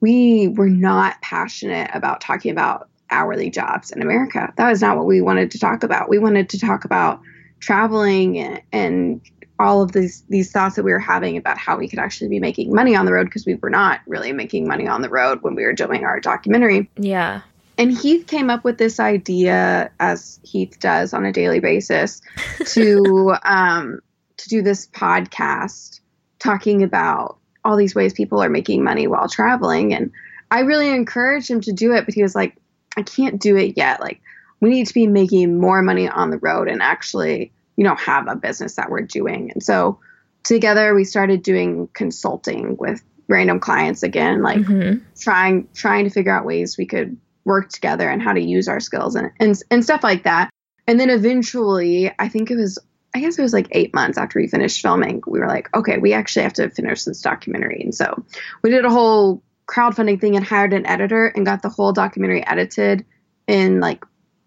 [0.00, 4.52] we were not passionate about talking about hourly jobs in America.
[4.58, 6.10] That was not what we wanted to talk about.
[6.10, 7.22] We wanted to talk about
[7.58, 9.20] traveling and, and
[9.58, 12.40] all of these these thoughts that we were having about how we could actually be
[12.40, 15.42] making money on the road because we were not really making money on the road
[15.42, 16.90] when we were doing our documentary.
[16.96, 17.42] Yeah.
[17.78, 22.20] And Heath came up with this idea, as Heath does on a daily basis,
[22.66, 24.00] to um,
[24.36, 26.00] to do this podcast
[26.38, 29.94] talking about all these ways people are making money while traveling.
[29.94, 30.10] And
[30.50, 32.56] I really encouraged him to do it, but he was like,
[32.96, 34.00] I can't do it yet.
[34.00, 34.20] Like,
[34.60, 38.28] we need to be making more money on the road and actually you know have
[38.28, 39.50] a business that we're doing.
[39.52, 39.98] And so
[40.44, 45.02] together we started doing consulting with random clients again like mm-hmm.
[45.18, 48.80] trying trying to figure out ways we could work together and how to use our
[48.80, 50.50] skills and, and and stuff like that.
[50.86, 52.78] And then eventually i think it was
[53.14, 55.98] i guess it was like eight months after we finished filming we were like okay
[55.98, 57.80] we actually have to finish this documentary.
[57.82, 58.24] And so
[58.62, 62.46] we did a whole crowdfunding thing and hired an editor and got the whole documentary
[62.46, 63.06] edited
[63.46, 64.04] in like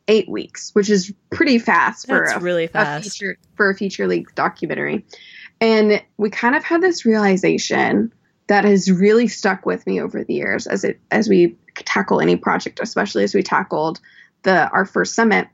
[0.07, 4.07] eight weeks, which is pretty fast for a, really fast a feature, for a feature
[4.07, 5.05] length documentary.
[5.59, 8.13] And we kind of had this realization
[8.47, 12.35] that has really stuck with me over the years as it as we tackle any
[12.35, 13.99] project, especially as we tackled
[14.43, 15.47] the our first summit.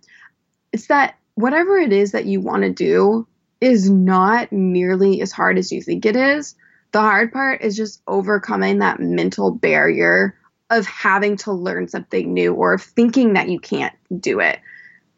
[0.73, 3.27] It's that whatever it is that you want to do
[3.61, 6.55] is not nearly as hard as you think it is.
[6.91, 10.35] The hard part is just overcoming that mental barrier
[10.71, 14.59] of having to learn something new or of thinking that you can't do it.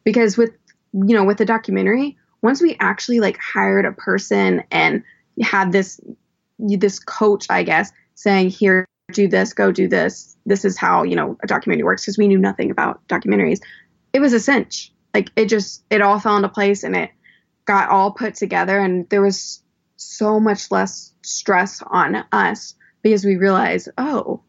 [0.03, 0.51] Because with
[0.93, 5.03] you know, with the documentary, once we actually like hired a person and
[5.41, 5.99] had this
[6.59, 10.35] this coach, I guess, saying, "Here, do this, go do this.
[10.45, 13.59] This is how, you know, a documentary works" because we knew nothing about documentaries.
[14.11, 14.91] It was a cinch.
[15.13, 17.11] Like it just it all fell into place and it
[17.65, 19.63] got all put together and there was
[19.95, 24.41] so much less stress on us because we realized, "Oh,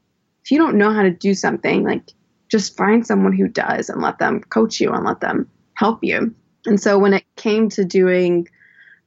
[0.45, 2.11] if you don't know how to do something, like
[2.51, 6.35] just find someone who does and let them coach you and let them help you.
[6.67, 8.49] And so when it came to doing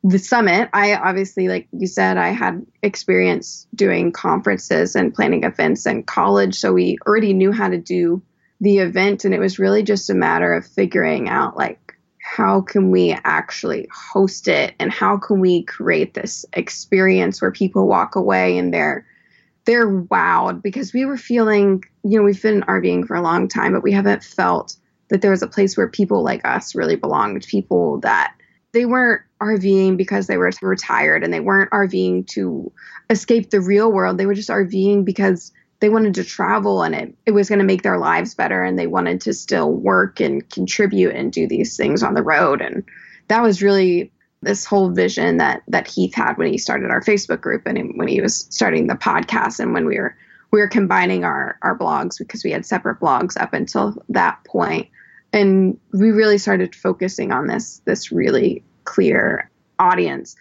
[0.04, 5.86] the summit, I obviously, like you said, I had experience doing conferences and planning events
[5.86, 6.56] in college.
[6.56, 8.22] So we already knew how to do
[8.60, 9.24] the event.
[9.24, 13.88] And it was really just a matter of figuring out, like, how can we actually
[13.92, 19.06] host it and how can we create this experience where people walk away and they're
[19.68, 23.74] they're wowed because we were feeling, you know, we've been RVing for a long time,
[23.74, 24.78] but we haven't felt
[25.10, 28.34] that there was a place where people like us really belonged, people that
[28.72, 32.72] they weren't RVing because they were retired and they weren't RVing to
[33.10, 34.18] escape the real world.
[34.18, 35.52] They were just RVing because
[35.82, 38.80] they wanted to travel and it, it was going to make their lives better and
[38.80, 42.62] they wanted to still work and contribute and do these things on the road.
[42.62, 42.86] And
[43.28, 47.42] that was really this whole vision that that Heath had when he started our Facebook
[47.42, 50.16] group and when he was starting the podcast and when we were
[50.52, 54.88] we were combining our our blogs because we had separate blogs up until that point.
[55.34, 60.36] And we really started focusing on this this really clear audience.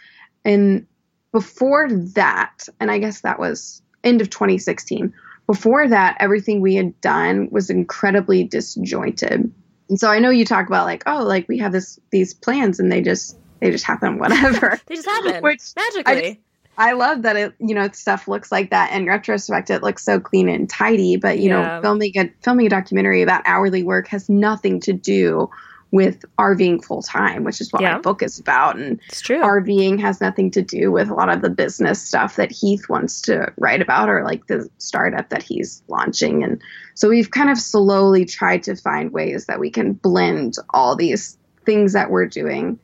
[0.45, 0.87] And
[1.33, 5.13] before that and I guess that was end of 2016
[5.47, 9.53] before that everything we had done was incredibly disjointed.
[9.89, 12.79] And so I know you talk about like oh like we have this these plans
[12.79, 14.81] and they just they just happen whatever.
[14.87, 15.43] they just happen.
[15.43, 16.41] Which magically.
[16.79, 20.05] I, I, love that it you know stuff looks like that in retrospect it looks
[20.05, 21.77] so clean and tidy but you yeah.
[21.77, 25.49] know filming a filming a documentary about hourly work has nothing to do
[25.93, 27.95] with RVing full time, which is what yeah.
[27.95, 28.77] my book is about.
[28.77, 29.41] And it's true.
[29.41, 33.21] RVing has nothing to do with a lot of the business stuff that Heath wants
[33.23, 36.43] to write about or like the startup that he's launching.
[36.43, 36.61] And
[36.95, 41.39] so we've kind of slowly tried to find ways that we can blend all these
[41.65, 42.79] things that we're doing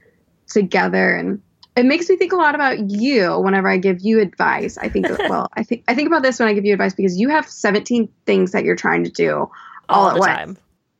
[0.52, 1.40] together and
[1.74, 4.76] it makes me think a lot about you whenever I give you advice.
[4.76, 7.18] I think well, I think I think about this when I give you advice because
[7.18, 9.50] you have 17 things that you're trying to do
[9.88, 10.36] all, all at once.
[10.36, 10.58] Time.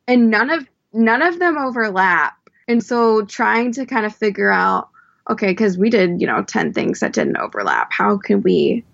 [0.09, 2.35] And none of none of them overlap.
[2.69, 4.89] And so trying to kind of figure out
[5.31, 7.93] okay, cuz we did, you know, 10 things that didn't overlap.
[7.93, 8.85] How can we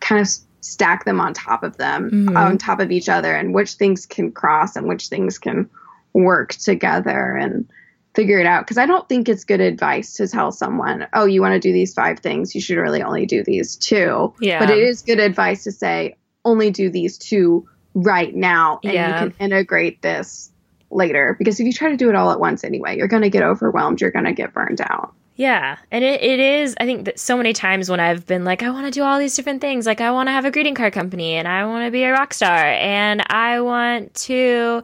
[0.00, 0.28] kind of
[0.62, 2.36] stack them on top of them, mm-hmm.
[2.36, 5.70] on top of each other and which things can cross and which things can
[6.12, 7.70] work together and
[8.14, 11.40] figure it out because I don't think it's good advice to tell someone, "Oh, you
[11.40, 14.32] want to do these five things, you should really only do these two.
[14.40, 14.58] Yeah.
[14.58, 19.24] But it is good advice to say, "Only do these two right now and yeah.
[19.24, 20.50] you can integrate this
[20.90, 23.30] later." Because if you try to do it all at once anyway, you're going to
[23.30, 25.14] get overwhelmed, you're going to get burned out.
[25.40, 25.78] Yeah.
[25.90, 28.68] And it, it is, I think that so many times when I've been like, I
[28.68, 30.92] want to do all these different things, like I want to have a greeting card
[30.92, 34.82] company and I want to be a rock star and I want to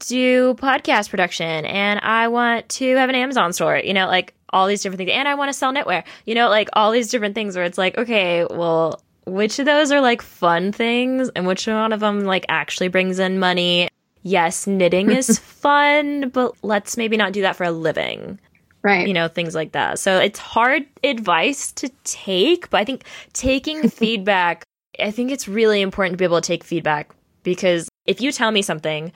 [0.00, 4.66] do podcast production and I want to have an Amazon store, you know, like all
[4.66, 5.10] these different things.
[5.10, 7.78] And I want to sell knitwear, you know, like all these different things where it's
[7.78, 12.26] like, okay, well, which of those are like fun things and which one of them
[12.26, 13.88] like actually brings in money?
[14.22, 18.38] Yes, knitting is fun, but let's maybe not do that for a living.
[18.82, 19.06] Right.
[19.06, 19.98] You know, things like that.
[19.98, 24.64] So it's hard advice to take, but I think taking feedback,
[25.00, 28.50] I think it's really important to be able to take feedback because if you tell
[28.50, 29.12] me something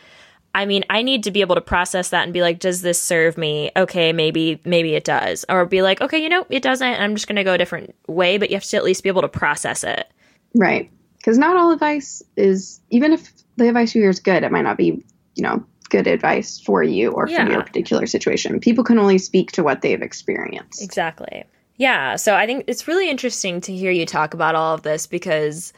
[0.55, 3.01] I mean, I need to be able to process that and be like, does this
[3.01, 3.71] serve me?
[3.75, 5.45] Okay, maybe, maybe it does.
[5.49, 6.87] Or be like, okay, you know, it doesn't.
[6.87, 9.09] I'm just going to go a different way, but you have to at least be
[9.09, 10.11] able to process it.
[10.55, 10.91] Right.
[11.17, 14.63] Because not all advice is, even if the advice you hear is good, it might
[14.63, 15.03] not be,
[15.35, 17.45] you know, good advice for you or yeah.
[17.45, 18.59] for your particular situation.
[18.59, 20.83] People can only speak to what they've experienced.
[20.83, 21.45] Exactly.
[21.77, 22.17] Yeah.
[22.17, 25.73] So I think it's really interesting to hear you talk about all of this because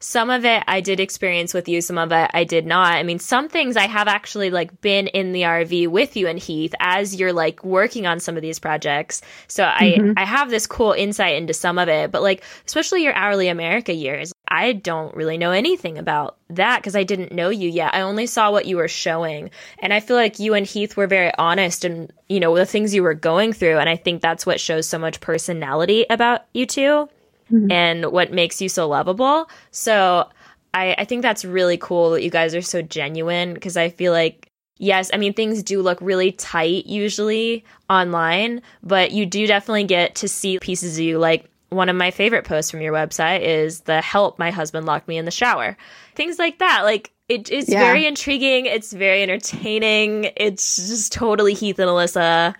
[0.00, 2.94] some of it I did experience with you, some of it I did not.
[2.94, 6.38] I mean, some things I have actually like been in the RV with you and
[6.38, 9.20] Heath as you're like working on some of these projects.
[9.46, 10.12] So mm-hmm.
[10.16, 13.48] I I have this cool insight into some of it, but like especially your hourly
[13.48, 17.94] America years, I don't really know anything about that because I didn't know you yet.
[17.94, 19.50] I only saw what you were showing.
[19.78, 22.94] And I feel like you and Heath were very honest and, you know, the things
[22.94, 23.78] you were going through.
[23.78, 27.08] And I think that's what shows so much personality about you two
[27.50, 27.70] mm-hmm.
[27.70, 29.48] and what makes you so lovable.
[29.70, 30.28] So
[30.74, 34.12] I, I think that's really cool that you guys are so genuine because I feel
[34.12, 39.84] like yes, I mean, things do look really tight usually online, but you do definitely
[39.84, 41.18] get to see pieces of you.
[41.18, 45.06] Like one of my favorite posts from your website is the help my husband locked
[45.06, 45.76] me in the shower.
[46.16, 46.82] Things like that.
[46.82, 47.80] Like it is yeah.
[47.80, 48.66] very intriguing.
[48.66, 50.32] It's very entertaining.
[50.36, 52.54] It's just totally Heath and Alyssa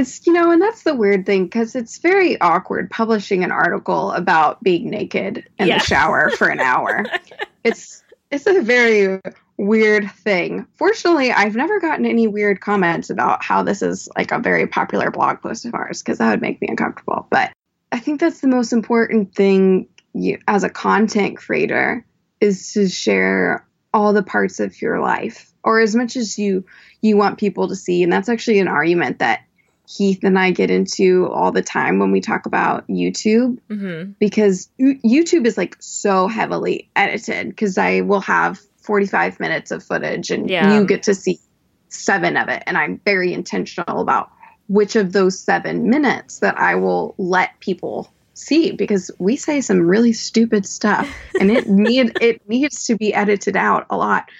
[0.00, 4.12] it's, you know, and that's the weird thing because it's very awkward publishing an article
[4.12, 5.78] about being naked in yeah.
[5.78, 7.04] the shower for an hour.
[7.64, 9.20] it's it's a very
[9.56, 10.66] weird thing.
[10.74, 15.10] Fortunately, I've never gotten any weird comments about how this is like a very popular
[15.10, 17.26] blog post of ours because that would make me uncomfortable.
[17.30, 17.52] But
[17.92, 22.06] I think that's the most important thing you, as a content creator
[22.40, 26.64] is to share all the parts of your life or as much as you
[27.02, 29.40] you want people to see and that's actually an argument that
[29.96, 34.12] Heath and I get into all the time when we talk about YouTube mm-hmm.
[34.20, 40.30] because YouTube is like so heavily edited because I will have 45 minutes of footage
[40.30, 40.74] and yeah.
[40.74, 41.40] you get to see
[41.88, 42.62] seven of it.
[42.66, 44.30] And I'm very intentional about
[44.68, 49.80] which of those seven minutes that I will let people see because we say some
[49.80, 54.30] really stupid stuff and it need it needs to be edited out a lot.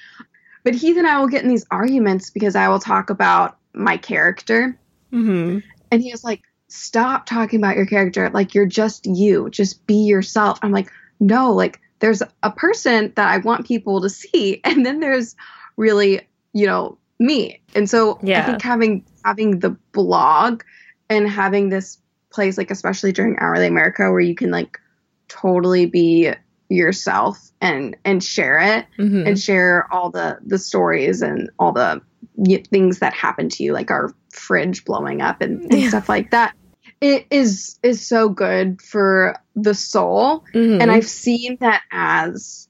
[0.62, 3.96] But Heath and I will get in these arguments because I will talk about my
[3.96, 4.78] character.
[5.12, 5.59] Mm-hmm.
[5.90, 8.31] And he was like, stop talking about your character.
[8.31, 9.51] Like, you're just you.
[9.51, 10.59] Just be yourself.
[10.62, 14.61] I'm like, no, like, there's a person that I want people to see.
[14.64, 15.35] And then there's
[15.77, 17.61] really, you know, me.
[17.75, 18.42] And so Yeah.
[18.42, 20.62] I think having having the blog
[21.11, 21.99] and having this
[22.33, 24.79] place, like especially during Hourly America, where you can like
[25.29, 26.33] totally be
[26.70, 29.27] yourself and and share it Mhm.
[29.27, 32.01] and share all the the stories and all the
[32.37, 35.88] y- things that happen to you like our fridge blowing up and, and Yeah.
[35.88, 36.54] stuff like that.
[37.00, 40.44] It is is so good for the soul.
[40.54, 40.80] Mhm.
[40.80, 42.68] and i've seen that as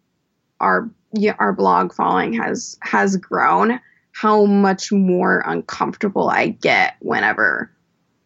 [0.60, 3.80] our yeah, our blog following has has grown
[4.12, 7.70] how much more uncomfortable i get whenever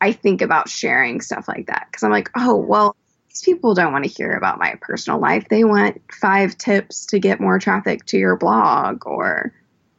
[0.00, 1.86] i think about sharing stuff like that.
[1.90, 2.96] Because i'm like oh well
[3.28, 5.48] these people don't want to hear about my personal life.
[5.48, 9.52] They want five tips to get more traffic to your blog or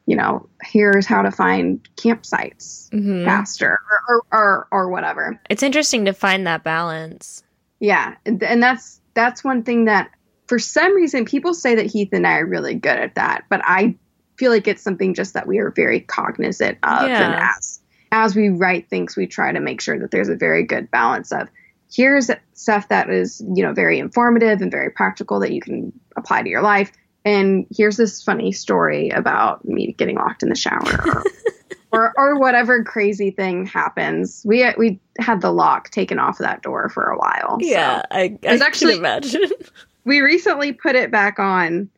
[0.05, 3.25] you know here's how to find campsites Mhm.
[3.25, 7.43] faster or, or, or, or whatever It's interesting to find that balance.
[7.79, 10.09] yeah, and and that's that's one thing that
[10.47, 13.61] for some reason people say that Heath and I are really good at that, but
[13.63, 13.95] I
[14.37, 17.25] feel like it's something just that we are very cognizant of Yeah.
[17.25, 17.79] and as
[18.11, 21.31] as we write things we try to make sure that there's a very good balance
[21.31, 21.47] of
[21.91, 26.41] here's stuff that is, you know, very informative and very practical that you can apply
[26.41, 26.91] to your life
[27.25, 31.23] and here's this funny story about me getting locked in the shower
[31.91, 34.41] or or, whatever crazy thing happens.
[34.45, 37.57] We we had the lock taken off of that door for a while.
[37.59, 39.43] so Yeah, I, I There's can actually- imagine.
[40.05, 41.89] we recently put it back on,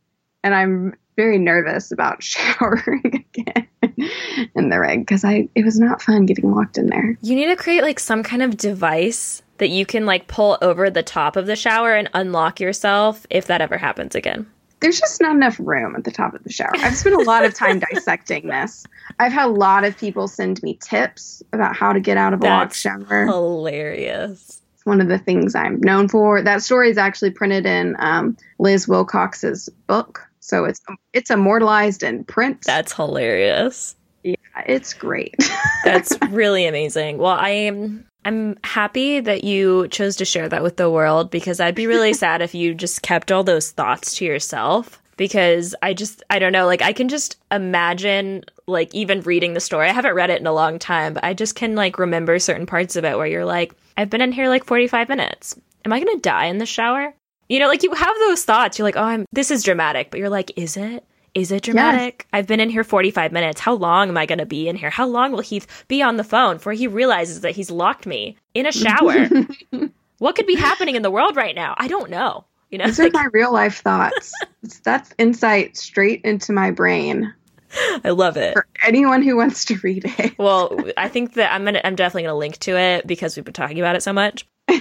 [0.44, 3.68] and I'm very nervous about showering again
[4.56, 7.18] in the rig because I it was not fun getting locked in there.
[7.22, 10.92] You need to create like some kind of device that you can like pull over
[10.92, 14.46] the top of the shower and unlock yourself if that ever happens again.
[14.80, 16.72] There's just not enough room at the top of the shower.
[16.76, 18.86] I've spent a lot of time dissecting this.
[19.20, 22.42] I've had a lot of people send me tips about how to get out of
[22.42, 23.26] a locked shower.
[23.26, 24.62] hilarious.
[24.76, 26.42] It's one of the things I'm known for.
[26.42, 30.82] That story is actually printed in um, Liz Wilcox's book, so it's
[31.14, 32.62] it's immortalized in print.
[32.64, 33.96] That's hilarious.
[34.24, 34.36] yeah,
[34.68, 35.36] it's great.
[35.84, 37.18] That's really amazing.
[37.18, 41.62] Well, I am I'm happy that you chose to share that with the world because
[41.62, 45.94] I'd be really sad if you just kept all those thoughts to yourself because I
[45.94, 49.88] just I don't know, like I can just imagine like even reading the story.
[49.88, 52.66] I haven't read it in a long time, but I just can like remember certain
[52.66, 55.58] parts of it where you're like, I've been in here like 45 minutes.
[55.86, 57.14] Am I going to die in the shower?
[57.48, 58.78] You know, like you have those thoughts.
[58.78, 61.06] You're like, "Oh, I'm this is dramatic." But you're like, "Is it?
[61.34, 62.28] Is it dramatic?
[62.34, 63.60] I've been in here 45 minutes.
[63.62, 64.90] How long am I going to be in here?
[64.90, 68.38] How long will Heath be on the phone before he realizes that he's locked me
[68.54, 69.28] in a shower?
[70.18, 71.76] what could be happening in the world right now?
[71.78, 72.46] I don't know.
[72.72, 74.34] You know, These are my real life thoughts.
[74.84, 77.34] That's insight straight into my brain
[78.04, 78.54] I love it.
[78.54, 80.38] for anyone who wants to read it.
[80.38, 83.54] Well, I think that I'm gonna I'm definitely gonna link to it because we've been
[83.54, 84.48] talking about it so much.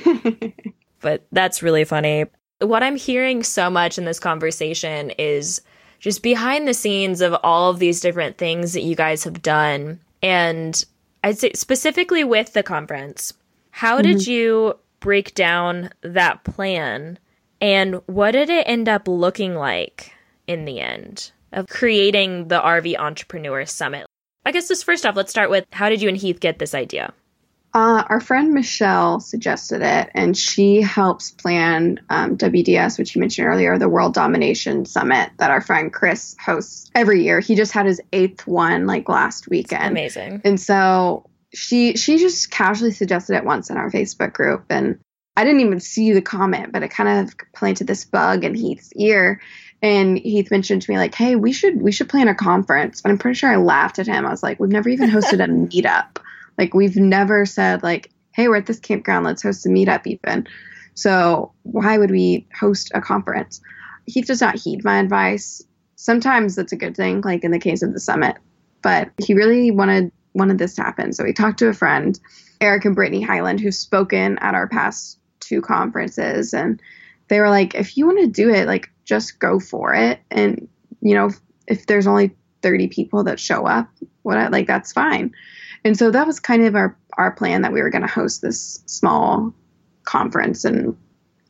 [1.01, 2.25] But that's really funny.
[2.61, 5.61] What I'm hearing so much in this conversation is
[5.99, 10.01] just behind the scenes of all of these different things that you guys have done.
[10.23, 10.85] And
[11.25, 13.33] I'd say specifically with the conference,
[13.71, 14.31] how did mm-hmm.
[14.31, 17.19] you break down that plan
[17.61, 20.13] and what did it end up looking like
[20.47, 24.07] in the end of creating the RV Entrepreneur Summit?
[24.45, 26.75] I guess just first off, let's start with how did you and Heath get this
[26.75, 27.13] idea?
[27.77, 33.47] Uh, our friend Michelle suggested it, and she helps plan um, WDS, which you mentioned
[33.47, 37.39] earlier, the World Domination Summit that our friend Chris hosts every year.
[37.39, 39.91] He just had his eighth one like last weekend.
[39.91, 40.41] Amazing.
[40.43, 44.99] And so she she just casually suggested it once in our Facebook group and
[45.37, 48.91] I didn't even see the comment, but it kind of planted this bug in Heath's
[48.95, 49.43] ear.
[49.83, 53.11] And Heath mentioned to me like, "Hey, we should we should plan a conference." But
[53.11, 54.25] I'm pretty sure I laughed at him.
[54.25, 56.17] I was like, "We've never even hosted a meetup.
[56.59, 59.25] Like, we've never said like, hey, we're at this campground.
[59.25, 60.47] Let's host a meetup even.
[60.95, 63.61] So why would we host a conference?"
[64.07, 65.63] Heath does not heed my advice.
[65.97, 68.37] Sometimes that's a good thing, like in the case of the summit.
[68.83, 71.13] But he really wanted wanted this to happen.
[71.13, 72.19] So he talked to a friend,
[72.61, 76.81] Eric and Brittany Highland, who've spoken at our past two conferences, and
[77.29, 80.21] they were like, if you want to do it, like just go for it.
[80.31, 80.69] And
[81.01, 81.31] you know,
[81.67, 83.89] if there's only 30 people that show up,
[84.23, 85.33] what like that's fine.
[85.87, 88.43] And so that was kind of our our plan that we were going to host
[88.43, 89.55] this small
[90.03, 90.97] conference, and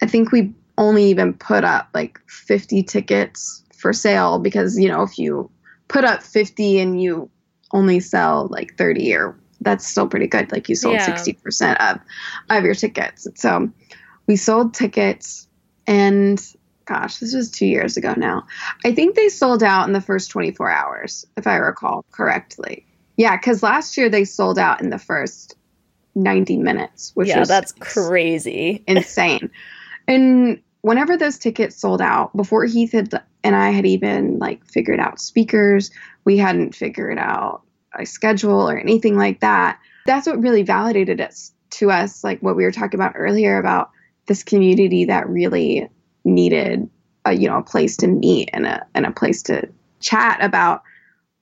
[0.02, 5.02] I think we only even put up like 50 tickets for sale because you know
[5.02, 5.50] if you
[5.88, 7.30] put up 50 and you
[7.72, 10.52] only sell like 30 or that's still pretty good.
[10.52, 12.00] Like you sold 60% of
[12.50, 13.26] of your tickets.
[13.36, 13.70] So
[14.26, 15.48] we sold tickets,
[15.86, 16.38] and
[16.84, 18.46] gosh, this was two years ago now.
[18.84, 22.86] I think they sold out in the first twenty four hours, if I recall correctly.
[23.16, 25.56] Yeah, because last year they sold out in the first
[26.14, 29.50] ninety minutes, which yeah, that's crazy, insane.
[30.06, 35.00] And whenever those tickets sold out, before Heath had and I had even like figured
[35.00, 35.90] out speakers,
[36.24, 37.62] we hadn't figured out
[37.98, 39.78] a schedule or anything like that.
[40.04, 43.90] That's what really validated us to us, like what we were talking about earlier about
[44.26, 45.88] this community that really
[46.24, 46.88] needed
[47.24, 49.68] a you know a place to meet and a and a place to
[50.00, 50.82] chat about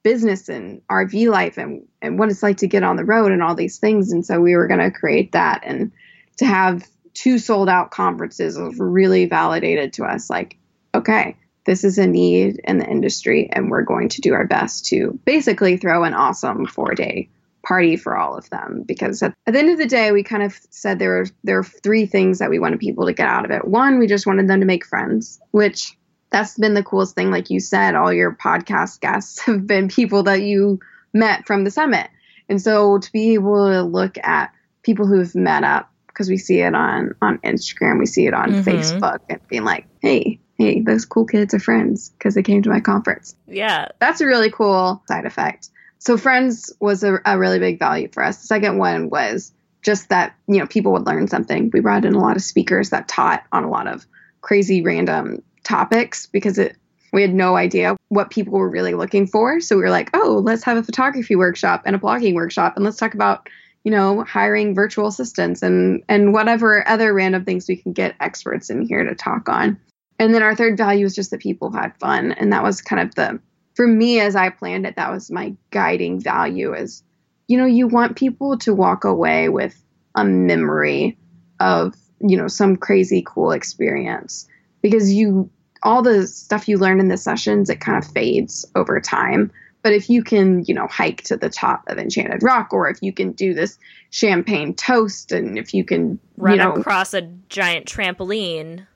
[0.05, 3.43] business and RV life and and what it's like to get on the road and
[3.43, 4.13] all these things.
[4.13, 5.91] And so we were going to create that and
[6.37, 10.29] to have two sold out conferences was really validated to us.
[10.29, 10.57] Like,
[10.95, 14.87] okay, this is a need in the industry, and we're going to do our best
[14.87, 17.29] to basically throw an awesome four day
[17.65, 18.83] party for all of them.
[18.87, 21.65] Because at, the end of the day, we kind of said there were there are
[21.65, 23.67] three things that we wanted people to get out of it.
[23.67, 25.97] One, we just wanted them to make friends, which
[26.35, 27.31] that's been the coolest thing.
[27.31, 30.81] Like you said, all your podcast guests have been people that you
[31.13, 32.09] met from the summit.
[32.49, 36.61] And so to be able to look at people who've met up because we see
[36.61, 38.69] it on on Instagram, we see it on mm-hmm.
[38.69, 42.71] Facebook, and being like, "Hey, hey, those cool kids are friends because they came to
[42.71, 43.35] my conference.
[43.47, 43.89] Yeah.
[44.01, 45.71] That's a really cool side effect.
[45.99, 48.43] So, friends was a, a, really big value for us.
[48.43, 51.71] The second one was just that, you know, people would learn something.
[51.73, 54.07] We brought in a lot of speakers that taught on a lot of
[54.41, 56.77] crazy random topics because it,
[57.13, 59.61] we had no idea what people were really looking for.
[59.61, 62.85] So we were like, oh, let's have a photography workshop and a blogging workshop and
[62.85, 63.49] let's talk about,
[63.85, 68.71] you know, hiring virtual assistants and and whatever other random things we can get experts
[68.71, 69.79] in here to talk on.
[70.19, 72.33] And then our third value is just that people had fun.
[72.33, 73.41] And that was kind of the,
[73.75, 77.03] for me, as I planned it, that was my guiding value is,
[77.49, 79.77] you know, you want people to walk away with
[80.15, 81.19] a memory
[81.61, 84.47] of, you know, some crazy cool experience
[84.83, 85.51] because you,
[85.85, 89.53] all the stuff you learn in the sessions, it kind of fades over time.
[89.83, 93.03] But if you can, you know, hike to the top of Enchanted Rock, or if
[93.03, 93.79] you can do this
[94.11, 98.87] champagne toast, and if you can run you know, across a giant trampoline,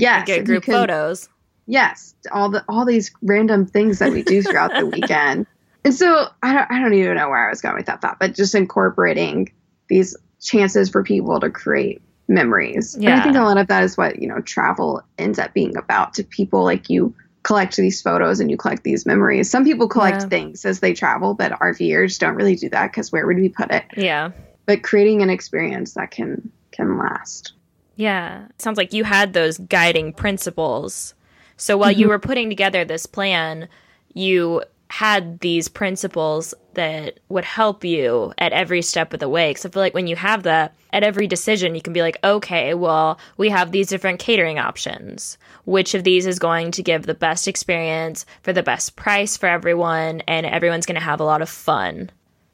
[0.00, 0.26] Yes.
[0.26, 1.28] Get group can, photos.
[1.66, 2.14] Yes.
[2.32, 5.46] All the all these random things that we do throughout the weekend.
[5.84, 8.18] And so I don't I don't even know where I was going with that thought,
[8.18, 9.52] but just incorporating
[9.88, 12.96] these chances for people to create memories.
[12.98, 13.10] Yeah.
[13.10, 15.76] And I think a lot of that is what, you know, travel ends up being
[15.76, 19.50] about to people like you collect these photos and you collect these memories.
[19.50, 20.28] Some people collect yeah.
[20.28, 23.70] things as they travel, but RVers don't really do that because where would we put
[23.70, 23.84] it?
[23.96, 24.30] Yeah.
[24.66, 27.52] But creating an experience that can can last.
[27.96, 28.48] Yeah.
[28.58, 31.14] Sounds like you had those guiding principles.
[31.56, 32.00] So while mm-hmm.
[32.00, 33.68] you were putting together this plan,
[34.14, 39.50] you had these principles that would help you at every step of the way.
[39.50, 42.18] Because I feel like when you have that, at every decision, you can be like,
[42.22, 45.38] okay, well, we have these different catering options.
[45.64, 49.46] Which of these is going to give the best experience for the best price for
[49.46, 50.20] everyone?
[50.28, 52.10] And everyone's going to have a lot of fun.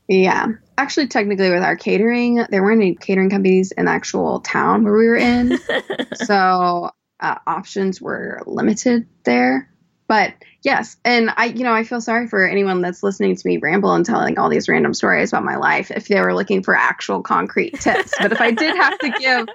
[0.09, 0.49] Yeah.
[0.77, 4.97] Actually, technically, with our catering, there weren't any catering companies in the actual town where
[4.97, 5.59] we were in.
[6.15, 9.71] so uh, options were limited there.
[10.11, 10.35] But
[10.65, 13.95] yes, and I, you know, I feel sorry for anyone that's listening to me ramble
[13.95, 17.23] and telling all these random stories about my life if they were looking for actual
[17.23, 18.13] concrete tips.
[18.21, 19.47] but if I did have to give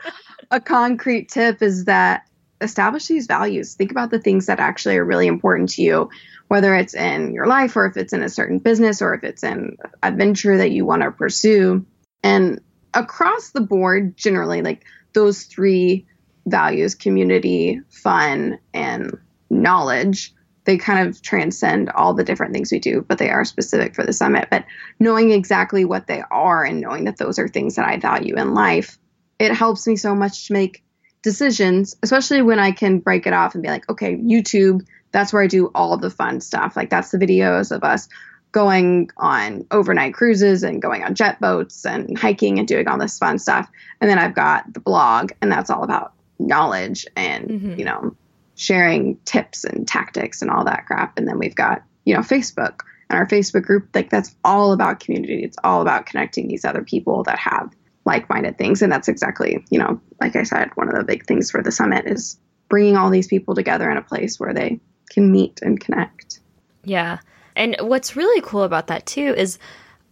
[0.51, 2.29] a concrete tip, is that
[2.61, 3.73] establish these values.
[3.73, 6.09] Think about the things that actually are really important to you
[6.47, 9.43] whether it's in your life or if it's in a certain business or if it's
[9.43, 11.83] in adventure that you want to pursue.
[12.23, 12.61] And
[12.93, 16.05] across the board, generally, like those three
[16.45, 19.17] values community, fun, and
[19.49, 20.34] knowledge
[20.65, 24.03] they kind of transcend all the different things we do, but they are specific for
[24.05, 24.47] the summit.
[24.51, 24.65] But
[24.99, 28.53] knowing exactly what they are and knowing that those are things that I value in
[28.53, 28.97] life,
[29.39, 30.83] it helps me so much to make
[31.21, 34.85] decisions, especially when I can break it off and be like, okay, YouTube
[35.15, 36.75] that's where I do all the fun stuff.
[36.75, 38.09] Like that's the videos of us
[38.51, 43.17] going on overnight cruises and going on jet boats and hiking and doing all this
[43.17, 43.69] fun stuff.
[44.01, 47.79] And then I've got the blog and that's all about knowledge and, mm-hmm.
[47.79, 48.13] you know,
[48.55, 51.17] sharing tips and tactics and all that crap.
[51.17, 53.89] And then we've got, you know, Facebook and our Facebook group.
[53.93, 55.43] Like that's all about community.
[55.43, 57.71] It's all about connecting these other people that have
[58.05, 58.81] like-minded things.
[58.81, 61.71] And that's exactly, you know, like I said, one of the big things for the
[61.71, 62.39] summit is
[62.69, 64.79] bringing all these people together in a place where they
[65.09, 66.39] can meet and connect.
[66.83, 67.19] Yeah.
[67.55, 69.57] And what's really cool about that too is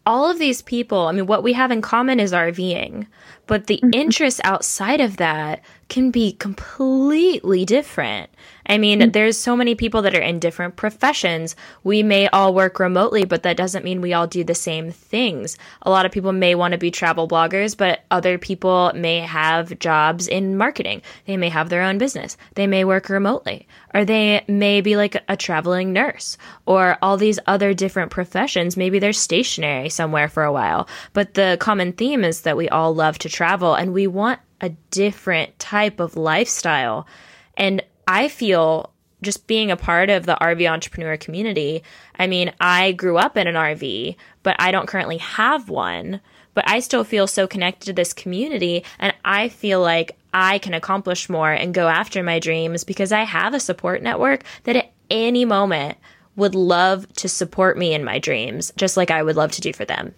[0.06, 3.08] all of these people, I mean, what we have in common is RVing,
[3.48, 3.94] but the mm-hmm.
[3.94, 8.30] interests outside of that can be completely different.
[8.66, 9.12] I mean, mm-hmm.
[9.12, 11.56] there's so many people that are in different professions.
[11.84, 15.58] We may all work remotely, but that doesn't mean we all do the same things.
[15.82, 19.78] A lot of people may want to be travel bloggers, but other people may have
[19.80, 21.02] jobs in marketing.
[21.26, 22.38] They may have their own business.
[22.56, 27.40] They may work remotely, or they may be like a traveling nurse, or all these
[27.48, 28.78] other different professions.
[28.78, 30.88] Maybe they're stationary somewhere for a while.
[31.12, 34.70] But the common theme is that we all love to travel and we want a
[34.92, 37.06] different type of lifestyle.
[37.58, 41.84] And I feel just being a part of the RV entrepreneur community.
[42.18, 46.22] I mean, I grew up in an RV, but I don't currently have one.
[46.54, 50.76] But I still feel so connected to this community, and I feel like I can
[50.76, 54.94] accomplish more and go after my dreams because I have a support network that at
[55.10, 55.98] any moment
[56.36, 59.74] would love to support me in my dreams, just like I would love to do
[59.74, 60.14] for them.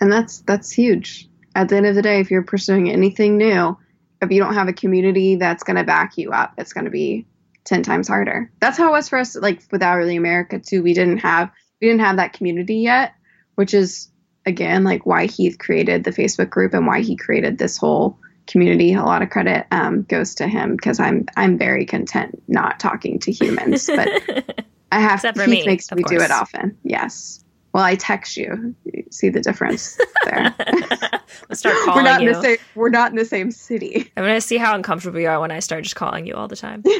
[0.00, 1.28] And that's that's huge.
[1.54, 3.76] At the end of the day, if you're pursuing anything new,
[4.20, 6.90] if you don't have a community that's going to back you up, it's going to
[6.90, 7.26] be
[7.64, 8.50] 10 times harder.
[8.60, 10.82] That's how it was for us like with Hourly America too.
[10.82, 11.50] We didn't have
[11.80, 13.14] we didn't have that community yet,
[13.56, 14.08] which is
[14.46, 18.94] again like why Heath created the Facebook group and why he created this whole community.
[18.94, 23.18] A lot of credit um, goes to him because I'm I'm very content not talking
[23.20, 24.08] to humans, but
[24.92, 26.18] I have Except Heath me, makes me course.
[26.18, 26.76] do it often.
[26.84, 27.42] Yes.
[27.72, 28.74] Well, I text you.
[28.84, 30.54] you see the difference there.
[31.48, 32.28] Let's start calling we're not you.
[32.28, 34.12] In the same, we're not in the same city.
[34.16, 36.56] I'm gonna see how uncomfortable you are when I start just calling you all the
[36.56, 36.82] time.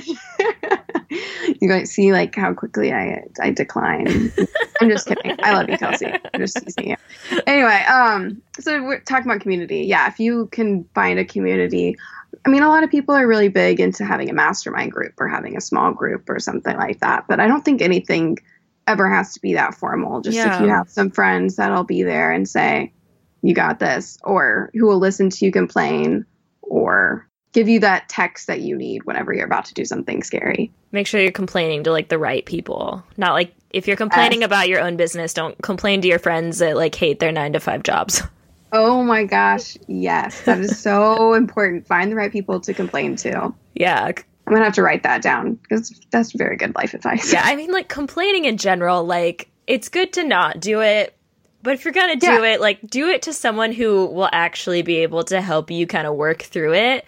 [1.61, 4.33] You're going to see like how quickly I I decline.
[4.81, 5.37] I'm just kidding.
[5.43, 6.07] I love you, Kelsey.
[6.07, 6.97] I'm just teasing you.
[7.47, 9.81] Anyway, um, so we're talking about community.
[9.81, 11.97] Yeah, if you can find a community.
[12.47, 15.29] I mean, a lot of people are really big into having a mastermind group or
[15.29, 17.27] having a small group or something like that.
[17.29, 18.39] But I don't think anything
[18.87, 20.21] ever has to be that formal.
[20.21, 20.57] Just yeah.
[20.57, 22.93] if you have some friends that'll be there and say,
[23.43, 26.25] you got this, or who will listen to you complain,
[26.63, 30.73] or give you that text that you need whenever you're about to do something scary.
[30.93, 33.05] Make sure you're complaining to like the right people.
[33.17, 34.47] Not like if you're complaining yes.
[34.47, 37.61] about your own business, don't complain to your friends that like hate their nine to
[37.61, 38.23] five jobs.
[38.75, 40.41] Oh my gosh, yes.
[40.45, 41.87] That is so important.
[41.87, 43.53] Find the right people to complain to.
[43.75, 44.13] Yeah.
[44.47, 47.33] I'm gonna have to write that down because that's very good life advice.
[47.33, 51.17] Yeah, I mean, like complaining in general, like it's good to not do it,
[51.63, 52.55] but if you're gonna do yeah.
[52.55, 56.07] it, like do it to someone who will actually be able to help you kind
[56.07, 57.05] of work through it.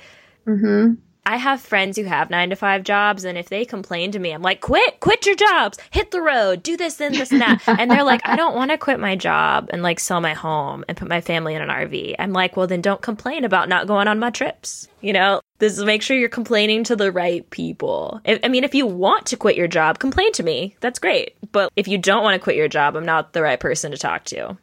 [0.47, 0.95] Mm-hmm.
[1.26, 4.32] I have friends who have nine to five jobs, and if they complain to me,
[4.32, 7.62] I'm like, quit, quit your jobs, hit the road, do this and this and that.
[7.66, 10.84] and they're like, I don't want to quit my job and like sell my home
[10.86, 12.16] and put my family in an RV.
[12.18, 14.88] I'm like, well, then don't complain about not going on my trips.
[15.00, 18.20] You know, this is make sure you're complaining to the right people.
[18.26, 20.76] I mean, if you want to quit your job, complain to me.
[20.80, 21.36] That's great.
[21.52, 23.96] But if you don't want to quit your job, I'm not the right person to
[23.96, 24.58] talk to.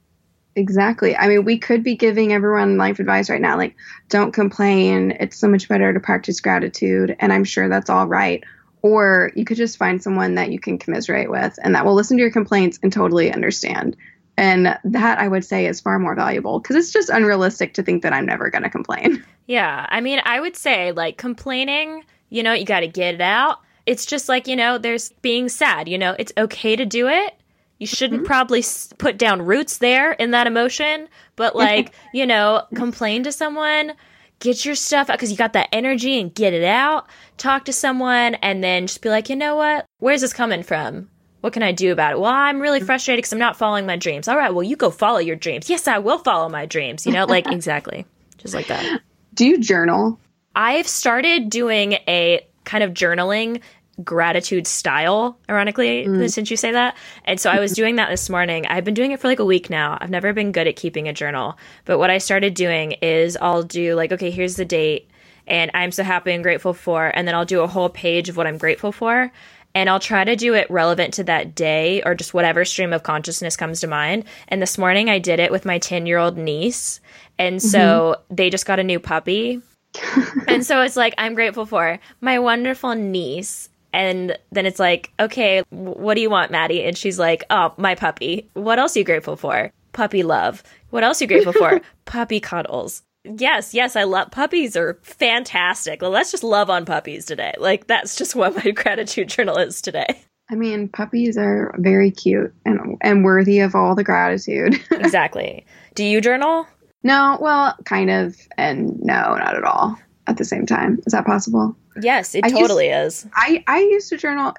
[0.56, 1.16] Exactly.
[1.16, 3.76] I mean, we could be giving everyone life advice right now, like,
[4.10, 5.12] don't complain.
[5.20, 7.16] It's so much better to practice gratitude.
[7.20, 8.44] And I'm sure that's all right.
[8.82, 12.18] Or you could just find someone that you can commiserate with and that will listen
[12.18, 13.96] to your complaints and totally understand.
[14.38, 18.04] And that I would say is far more valuable because it's just unrealistic to think
[18.04, 19.24] that I'm never going to complain.
[19.48, 19.86] Yeah.
[19.90, 23.60] I mean, I would say, like, complaining, you know, you got to get it out.
[23.86, 27.41] It's just like, you know, there's being sad, you know, it's okay to do it
[27.82, 28.28] you shouldn't mm-hmm.
[28.28, 28.64] probably
[29.00, 33.94] put down roots there in that emotion, but like, you know, complain to someone,
[34.38, 37.08] get your stuff out because you got that energy and get it out.
[37.38, 39.88] Talk to someone and then just be like, you know what?
[39.98, 41.10] Where's this coming from?
[41.40, 42.20] What can I do about it?
[42.20, 42.86] Well, I'm really mm-hmm.
[42.86, 44.28] frustrated because I'm not following my dreams.
[44.28, 45.68] All right, well, you go follow your dreams.
[45.68, 47.08] Yes, I will follow my dreams.
[47.08, 48.06] You know, like exactly.
[48.38, 49.02] Just like that.
[49.34, 50.20] Do you journal?
[50.56, 53.62] I've started doing a kind of journaling
[54.04, 56.32] gratitude style, ironically, mm.
[56.32, 56.96] since you say that.
[57.26, 58.66] And so I was doing that this morning.
[58.68, 59.98] I've been doing it for like a week now.
[60.00, 61.58] I've never been good at keeping a journal.
[61.86, 65.10] But what I started doing is I'll do like, okay, here's the date
[65.48, 67.12] and I'm so happy and grateful for.
[67.14, 69.32] And then I'll do a whole page of what I'm grateful for.
[69.74, 73.04] And I'll try to do it relevant to that day or just whatever stream of
[73.04, 74.26] consciousness comes to mind.
[74.50, 77.00] And this morning I did it with my 10 year old niece.
[77.38, 78.36] And so mm-hmm.
[78.36, 79.62] they just got a new puppy.
[80.48, 85.64] and so it's like, I'm grateful for my wonderful niece and then it's like, okay,
[85.70, 86.84] what do you want, Maddie?
[86.84, 88.50] And she's like, oh, my puppy.
[88.54, 89.72] What else are you grateful for?
[89.94, 90.64] Puppy love.
[90.90, 91.82] What else are you grateful for?
[92.06, 93.04] puppy cuddles.
[93.24, 96.02] Yes, yes, I love puppies are fantastic.
[96.02, 97.54] Well, let's just love on puppies today.
[97.60, 100.08] Like that's just what my gratitude journal is today.
[100.50, 104.80] I mean, puppies are very cute and and worthy of all the gratitude.
[104.92, 105.66] exactly.
[105.94, 106.68] Do you journal?
[107.04, 111.00] No, well, kind of, and no, not at all at the same time.
[111.06, 111.76] Is that possible?
[112.00, 113.28] Yes, it I totally used, is.
[113.34, 114.54] I, I used to journal.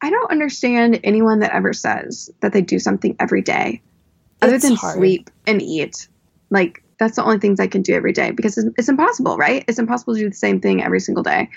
[0.00, 3.82] I don't understand anyone that ever says that they do something every day
[4.40, 4.96] other than hard.
[4.96, 6.08] sleep and eat.
[6.50, 9.64] Like, that's the only things I can do every day because it's, it's impossible, right?
[9.68, 11.48] It's impossible to do the same thing every single day.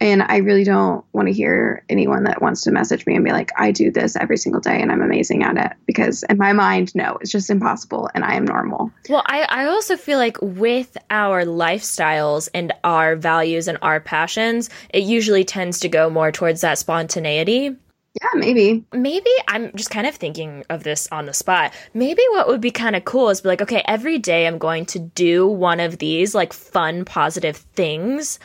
[0.00, 3.32] And I really don't want to hear anyone that wants to message me and be
[3.32, 5.72] like, I do this every single day and I'm amazing at it.
[5.86, 8.90] Because in my mind, no, it's just impossible and I am normal.
[9.08, 14.70] Well, I, I also feel like with our lifestyles and our values and our passions,
[14.90, 17.76] it usually tends to go more towards that spontaneity.
[18.22, 18.84] Yeah, maybe.
[18.92, 21.74] Maybe I'm just kind of thinking of this on the spot.
[21.94, 24.86] Maybe what would be kind of cool is be like, okay, every day I'm going
[24.86, 28.38] to do one of these like fun, positive things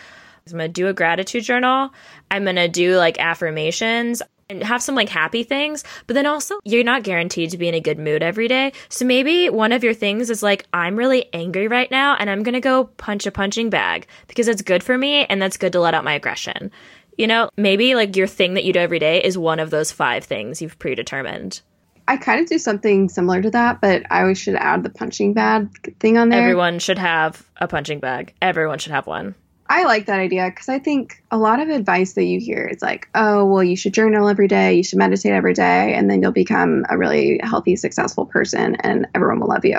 [0.51, 1.93] I'm going to do a gratitude journal.
[2.31, 6.59] I'm going to do like affirmations and have some like happy things, but then also
[6.65, 8.73] you're not guaranteed to be in a good mood every day.
[8.89, 12.43] So maybe one of your things is like, I'm really angry right now and I'm
[12.43, 15.73] going to go punch a punching bag because it's good for me and that's good
[15.73, 16.71] to let out my aggression.
[17.17, 19.91] You know, maybe like your thing that you do every day is one of those
[19.91, 21.61] five things you've predetermined.
[22.07, 25.33] I kind of do something similar to that, but I always should add the punching
[25.33, 26.41] bag thing on there.
[26.41, 28.33] Everyone should have a punching bag.
[28.41, 29.35] Everyone should have one.
[29.69, 32.81] I like that idea because I think a lot of advice that you hear is
[32.81, 36.23] like, oh, well, you should journal every day, you should meditate every day, and then
[36.23, 39.77] you'll become a really healthy, successful person and everyone will love you.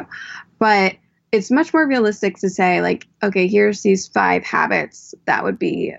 [0.60, 0.94] But
[1.32, 5.94] it's much more realistic to say, like, okay, here's these five habits that would be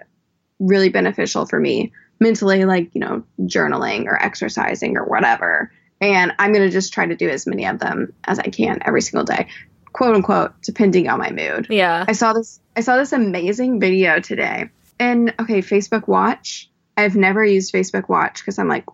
[0.60, 5.70] really beneficial for me mentally, like, you know, journaling or exercising or whatever.
[6.00, 8.80] And I'm going to just try to do as many of them as I can
[8.86, 9.48] every single day
[9.94, 11.68] quote unquote, depending on my mood.
[11.70, 12.06] Yeah.
[12.08, 14.70] I saw this I saw this amazing video today.
[15.00, 16.70] And okay, Facebook Watch.
[16.98, 18.86] I've never used Facebook Watch because I'm like,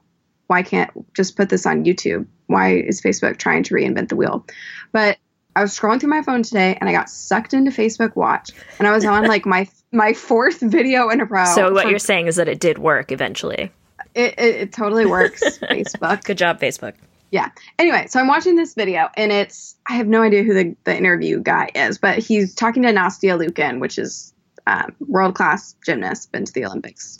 [0.47, 2.25] why can't just put this on YouTube?
[2.47, 4.45] Why is Facebook trying to reinvent the wheel?
[4.91, 5.17] But
[5.55, 8.87] I was scrolling through my phone today and I got sucked into Facebook Watch and
[8.87, 11.45] I was on like my my fourth video in a row.
[11.45, 13.71] So what for, you're saying is that it did work eventually.
[14.15, 16.23] It, it, it totally works, Facebook.
[16.23, 16.93] Good job, Facebook
[17.31, 17.49] yeah.
[17.77, 20.95] Anyway, so I'm watching this video and it's I have no idea who the, the
[20.95, 24.33] interview guy is, but he's talking to Nastia Liukin, which is
[24.65, 27.19] um, world class gymnast, been to the Olympics.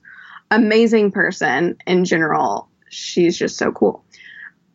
[0.52, 2.70] Amazing person in general.
[2.90, 4.04] She's just so cool.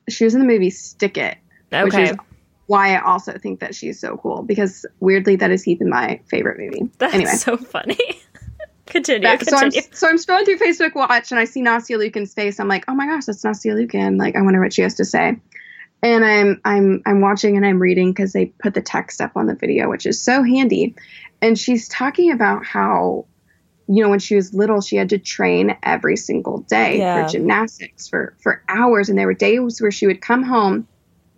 [0.09, 1.39] She was in the movie Stick It,
[1.73, 1.85] okay.
[1.85, 2.17] which is
[2.67, 6.59] why I also think that she's so cool because weirdly that is Heath my favorite
[6.59, 6.91] movie.
[6.99, 7.33] That's anyway.
[7.33, 7.99] so funny.
[8.87, 9.29] Continue.
[9.29, 12.59] Yeah, so, I'm, so I'm scrolling through Facebook Watch and I see Nastia Liukin's face.
[12.59, 14.19] I'm like, oh my gosh, that's Nastia Liukin.
[14.19, 15.37] Like, I wonder what she has to say.
[16.03, 19.47] And I'm I'm I'm watching and I'm reading because they put the text up on
[19.47, 20.97] the video, which is so handy.
[21.41, 23.27] And she's talking about how,
[23.87, 27.25] you know, when she was little, she had to train every single day yeah.
[27.25, 29.11] for gymnastics for for hours.
[29.11, 30.89] And there were days where she would come home,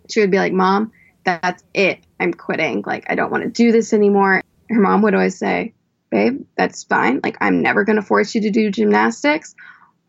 [0.09, 0.91] she would be like, Mom,
[1.23, 1.99] that's it.
[2.19, 2.83] I'm quitting.
[2.85, 4.41] Like, I don't want to do this anymore.
[4.69, 5.73] Her mom would always say,
[6.15, 7.19] babe, that's fine.
[7.23, 9.53] Like, I'm never going to force you to do gymnastics,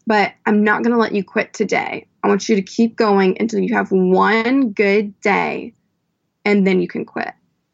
[0.07, 2.07] but I'm not going to let you quit today.
[2.23, 5.75] I want you to keep going until you have one good day
[6.45, 7.33] and then you can quit.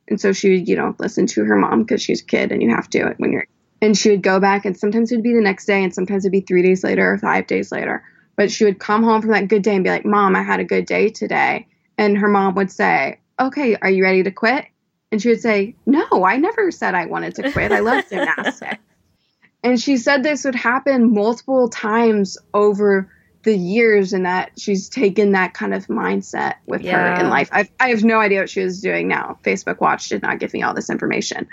[0.08, 2.62] And so she would, you know, listen to her mom because she's a kid and
[2.62, 3.46] you have to when you're,
[3.82, 6.24] and she would go back and sometimes it would be the next day and sometimes
[6.24, 8.02] it'd be three days later or five days later.
[8.36, 10.58] But she would come home from that good day and be like, Mom, I had
[10.58, 11.66] a good day today.
[11.98, 14.64] And her mom would say, Okay, are you ready to quit?
[15.12, 17.70] And she would say, No, I never said I wanted to quit.
[17.70, 18.82] I love gymnastics.
[19.62, 23.12] and she said this would happen multiple times over
[23.44, 27.16] the years and that she's taken that kind of mindset with yeah.
[27.16, 27.50] her in life.
[27.52, 29.38] I've, I have no idea what she was doing now.
[29.44, 31.48] Facebook Watch did not give me all this information.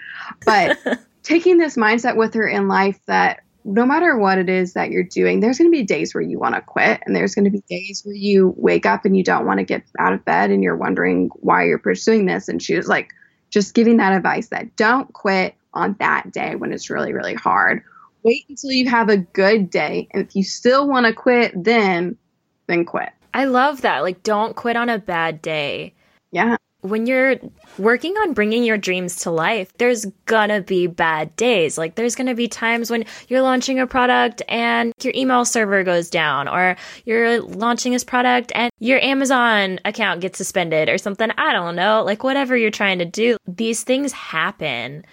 [0.45, 0.77] But
[1.23, 5.03] taking this mindset with her in life that no matter what it is that you're
[5.03, 7.51] doing, there's going to be days where you want to quit, and there's going to
[7.51, 10.49] be days where you wake up and you don't want to get out of bed
[10.49, 12.47] and you're wondering why you're pursuing this.
[12.47, 13.09] And she was like,
[13.49, 17.83] just giving that advice that don't quit on that day when it's really, really hard.
[18.23, 20.07] Wait until you have a good day.
[20.11, 22.17] And if you still want to quit, then
[22.67, 23.09] then quit.
[23.33, 24.01] I love that.
[24.01, 25.93] Like don't quit on a bad day.
[26.81, 27.35] When you're
[27.77, 31.77] working on bringing your dreams to life, there's gonna be bad days.
[31.77, 36.09] Like, there's gonna be times when you're launching a product and your email server goes
[36.09, 41.29] down, or you're launching this product and your Amazon account gets suspended or something.
[41.37, 42.01] I don't know.
[42.03, 45.03] Like, whatever you're trying to do, these things happen.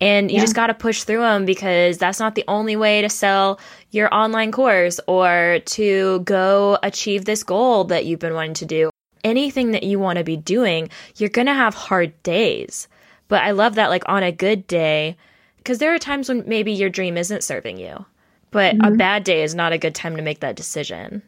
[0.00, 0.42] And you yeah.
[0.42, 3.58] just got to push through them because that's not the only way to sell
[3.90, 8.90] your online course or to go achieve this goal that you've been wanting to do
[9.26, 12.88] anything that you want to be doing, you're going to have hard days.
[13.28, 15.16] But I love that, like on a good day,
[15.58, 18.06] because there are times when maybe your dream isn't serving you,
[18.52, 18.94] but mm-hmm.
[18.94, 21.22] a bad day is not a good time to make that decision.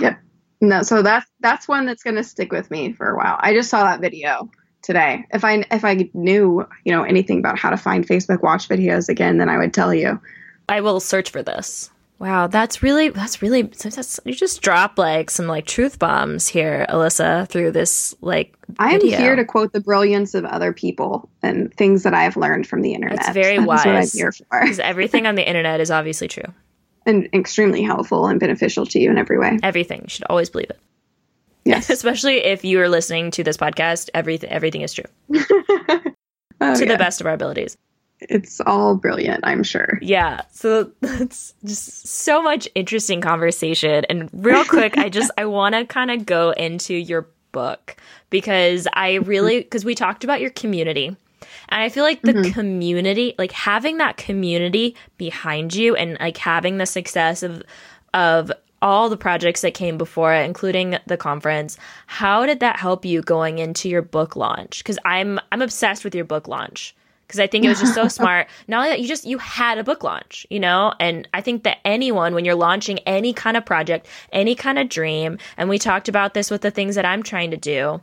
[0.00, 0.18] Yep.
[0.62, 3.36] No, so that's that's one that's going to stick with me for a while.
[3.40, 4.50] I just saw that video
[4.80, 5.26] today.
[5.30, 9.08] If I if I knew, you know, anything about how to find Facebook watch videos
[9.08, 10.20] again, then I would tell you.
[10.68, 11.90] I will search for this.
[12.22, 16.86] Wow, that's really that's really that's, you just drop like some like truth bombs here,
[16.88, 18.54] Alyssa, through this like.
[18.78, 22.36] I am here to quote the brilliance of other people and things that I have
[22.36, 23.18] learned from the internet.
[23.18, 23.86] It's very That's wise.
[23.86, 26.44] What I'm here for because everything on the internet is obviously true
[27.06, 29.58] and extremely helpful and beneficial to you in every way.
[29.60, 30.78] Everything you should always believe it.
[31.64, 34.10] Yes, especially if you are listening to this podcast.
[34.14, 36.14] Everything everything is true oh, to
[36.60, 36.84] yeah.
[36.84, 37.76] the best of our abilities
[38.28, 39.98] it's all brilliant, I'm sure.
[40.00, 40.42] Yeah.
[40.50, 44.04] So that's just so much interesting conversation.
[44.08, 47.96] And real quick, I just I want to kind of go into your book
[48.30, 51.16] because I really because we talked about your community.
[51.68, 52.52] And I feel like the mm-hmm.
[52.52, 57.62] community, like having that community behind you and like having the success of
[58.14, 58.52] of
[58.82, 61.78] all the projects that came before it, including the conference.
[62.06, 64.78] How did that help you going into your book launch?
[64.78, 66.94] Because I'm I'm obsessed with your book launch
[67.32, 68.48] because I think it was just so smart.
[68.68, 71.62] Not only that, you just you had a book launch, you know, and I think
[71.62, 75.78] that anyone when you're launching any kind of project, any kind of dream, and we
[75.78, 78.02] talked about this with the things that I'm trying to do,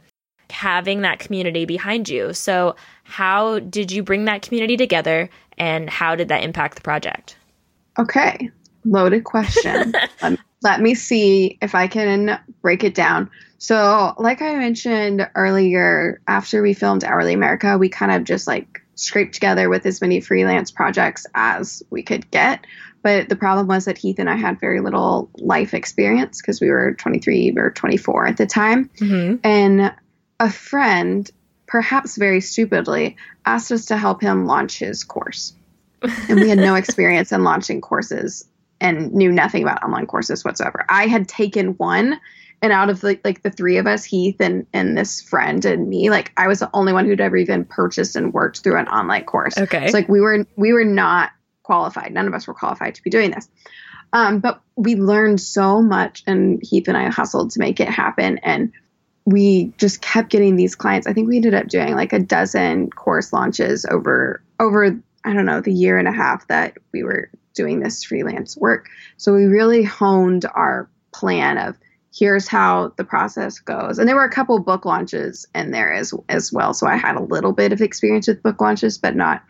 [0.49, 2.33] having that community behind you.
[2.33, 7.37] So, how did you bring that community together, and how did that impact the project?
[7.99, 8.49] Okay,
[8.83, 9.91] loaded question.
[9.91, 13.29] let, um, let me see if I can break it down.
[13.59, 18.78] So, like I mentioned earlier, after we filmed Hourly America, we kind of just like
[18.99, 22.65] scrape together with as many freelance projects as we could get.
[23.01, 26.69] But the problem was that Heath and I had very little life experience because we
[26.69, 28.89] were 23 or 24 at the time.
[28.97, 29.37] Mm-hmm.
[29.43, 29.93] And
[30.39, 31.29] a friend,
[31.65, 35.53] perhaps very stupidly, asked us to help him launch his course.
[36.01, 38.45] and we had no experience in launching courses
[38.81, 40.85] and knew nothing about online courses whatsoever.
[40.89, 42.19] I had taken one
[42.61, 45.87] and out of the, like the three of us heath and and this friend and
[45.87, 48.87] me like i was the only one who'd ever even purchased and worked through an
[48.87, 49.57] online course.
[49.57, 49.87] Okay.
[49.87, 51.31] So like we were we were not
[51.63, 52.13] qualified.
[52.13, 53.47] None of us were qualified to be doing this.
[54.11, 58.39] Um, but we learned so much and heath and i hustled to make it happen.
[58.39, 58.71] And
[59.25, 61.05] we just kept getting these clients.
[61.05, 65.45] I think we ended up doing like a dozen course launches over over i don't
[65.45, 68.87] know the year and a half that we were doing this freelance work.
[69.17, 71.75] So we really honed our plan of
[72.13, 73.99] here's how the process goes.
[73.99, 76.73] And there were a couple book launches in there as as well.
[76.73, 79.43] So I had a little bit of experience with book launches, but not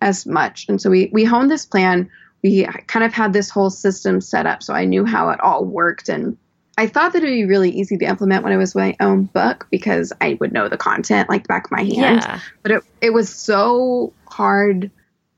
[0.00, 0.66] as much.
[0.68, 2.08] And so we we honed this plan.
[2.42, 5.64] We kind of had this whole system set up so I knew how it all
[5.64, 6.36] worked and
[6.78, 9.24] I thought that it would be really easy to implement when it was my own
[9.24, 12.20] book because I would know the content like the back of my hand.
[12.22, 12.40] Yeah.
[12.62, 14.90] But it it was so hard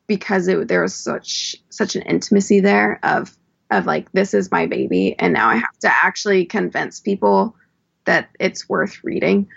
[0.08, 3.36] because it, there was such such an intimacy there of
[3.70, 5.60] of like this is my baby and now I mm-hmm.
[5.60, 7.54] have to actually convince people
[8.04, 9.48] that it's worth reading.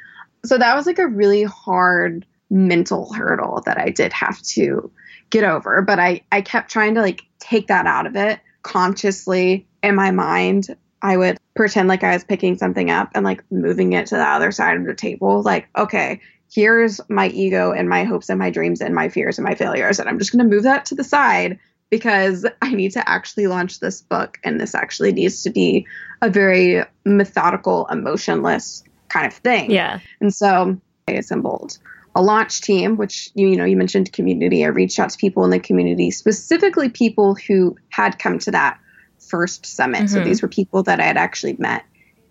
[0.46, 4.92] So that was like a really hard mental hurdle that I did have to
[5.30, 9.68] get over, but I I kept trying to like take that out of it consciously
[9.82, 10.76] in my mind.
[11.02, 14.24] I would pretend like I was picking something up and like moving it to the
[14.24, 16.20] other side of the table like okay,
[16.52, 20.00] here's my ego and my hopes and my dreams and my fears and my failures
[20.00, 21.58] and I'm just going to move that to the side
[21.92, 25.86] because I need to actually launch this book and this actually needs to be
[26.22, 29.70] a very methodical, emotionless kind of thing.
[29.70, 30.00] Yeah.
[30.20, 31.78] And so I assembled
[32.16, 34.66] a launch team, which you, you know, you mentioned community.
[34.66, 38.80] I reached out to people in the community, specifically people who had come to that
[39.20, 40.04] first summit.
[40.04, 40.08] Mm-hmm.
[40.16, 41.84] So these were people that I had actually met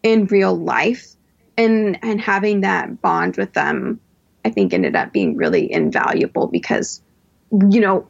[0.03, 1.15] in real life.
[1.57, 4.01] And and having that bond with them,
[4.45, 7.03] I think ended up being really invaluable because,
[7.51, 8.07] you know,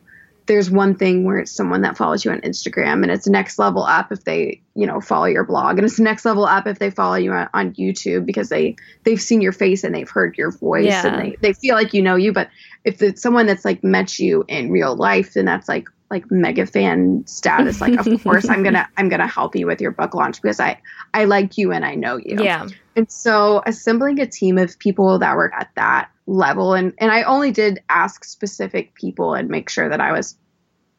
[0.47, 3.83] there's one thing where it's someone that follows you on Instagram and it's next level
[3.83, 6.91] up if they, you know, follow your blog and it's next level up if they
[6.91, 10.51] follow you on, on YouTube because they they've seen your face and they've heard your
[10.51, 11.07] voice yeah.
[11.07, 12.33] and they, they feel like you know you.
[12.33, 12.49] But
[12.85, 16.67] if it's someone that's like met you in real life, then that's like like mega
[16.67, 17.81] fan status.
[17.81, 20.81] Like of course I'm gonna I'm gonna help you with your book launch because I
[21.15, 22.43] I like you and I know you.
[22.43, 22.67] Yeah.
[22.97, 27.25] And so assembling a team of people that were at that level and and I
[27.25, 30.37] only did ask specific people and make sure that I was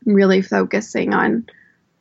[0.05, 1.45] really focusing on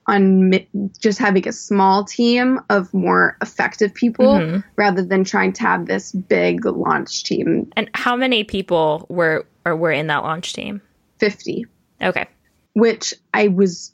[0.07, 0.53] on
[0.99, 4.59] just having a small team of more effective people mm-hmm.
[4.75, 7.71] rather than trying to have this big launch team.
[7.77, 10.83] And how many people were or were in that launch team?
[11.19, 11.67] 50.
[12.03, 12.27] Okay.
[12.73, 13.93] Which I was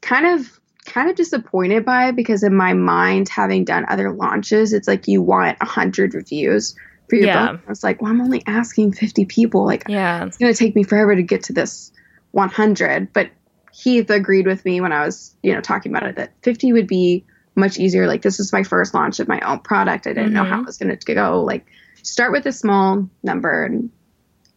[0.00, 4.88] kind of kind of disappointed by because in my mind having done other launches it's
[4.88, 6.74] like you want 100 reviews
[7.08, 7.52] for your yeah.
[7.52, 7.60] book.
[7.66, 9.64] I was like, well, I'm only asking 50 people.
[9.64, 11.92] Like, yeah, it's going to take me forever to get to this
[12.32, 13.12] 100.
[13.12, 13.30] But
[13.72, 16.86] Heath agreed with me when I was, you know, talking about it that 50 would
[16.86, 18.06] be much easier.
[18.06, 20.06] Like, this is my first launch of my own product.
[20.06, 20.34] I didn't mm-hmm.
[20.34, 20.62] know how mm-hmm.
[20.62, 21.42] it was going to go.
[21.42, 21.66] Like,
[22.02, 23.90] start with a small number and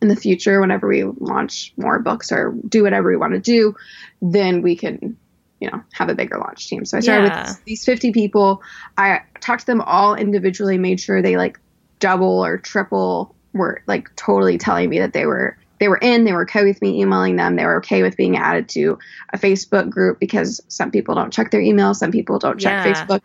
[0.01, 3.75] in the future, whenever we launch more books or do whatever we want to do,
[4.19, 5.15] then we can
[5.61, 6.83] you know, have a bigger launch team.
[6.85, 7.49] So I started Yeah.
[7.49, 8.63] with these 50 people.
[8.97, 11.59] I talked to them all individually, made sure they like
[12.01, 16.33] double or triple were like totally telling me that they were they were in, they
[16.33, 18.99] were okay with me emailing them, they were okay with being added to
[19.33, 22.93] a Facebook group because some people don't check their email, some people don't check Yeah.
[22.93, 23.21] Facebook.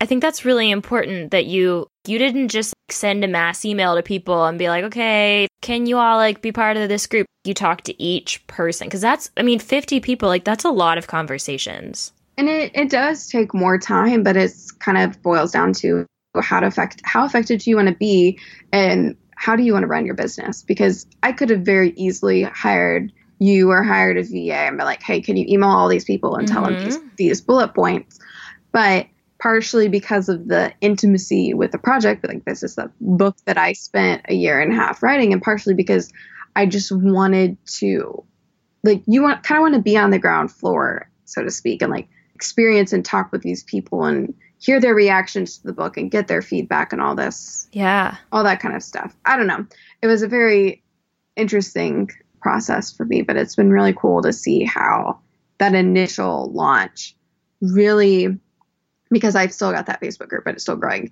[0.00, 4.02] I think that's really important that you you didn't just send a mass email to
[4.02, 7.52] people and be like, "Okay, can you all like be part of this group?" You
[7.52, 11.08] talk to each person cuz that's I mean 50 people like that's a lot of
[11.08, 12.12] conversations.
[12.36, 16.06] And it, it does take more time, but it's kind of boils down to
[16.40, 18.38] how to affect how effective do you want to be
[18.72, 20.62] and how do you want to run your business?
[20.62, 25.02] Because I could have very easily hired you or hired a VA and be like,
[25.02, 27.08] hey, can you email all these people and tell them these, mm-hmm.
[27.16, 28.18] these bullet points?
[28.72, 29.06] But
[29.38, 33.72] partially because of the intimacy with the project, like this is the book that I
[33.74, 36.12] spent a year and a half writing, and partially because
[36.56, 38.24] I just wanted to
[38.82, 41.82] like you want kind of want to be on the ground floor, so to speak,
[41.82, 45.96] and like experience and talk with these people and hear their reactions to the book
[45.96, 48.16] and get their feedback and all this Yeah.
[48.32, 49.16] all that kind of stuff.
[49.24, 49.66] I don't know.
[50.02, 50.82] It was a very
[51.36, 55.18] interesting process for me, but it's been really cool to see how
[55.58, 57.14] that initial launch
[57.60, 58.38] really,
[59.10, 61.10] because I've still got that Facebook group, but it's still growing.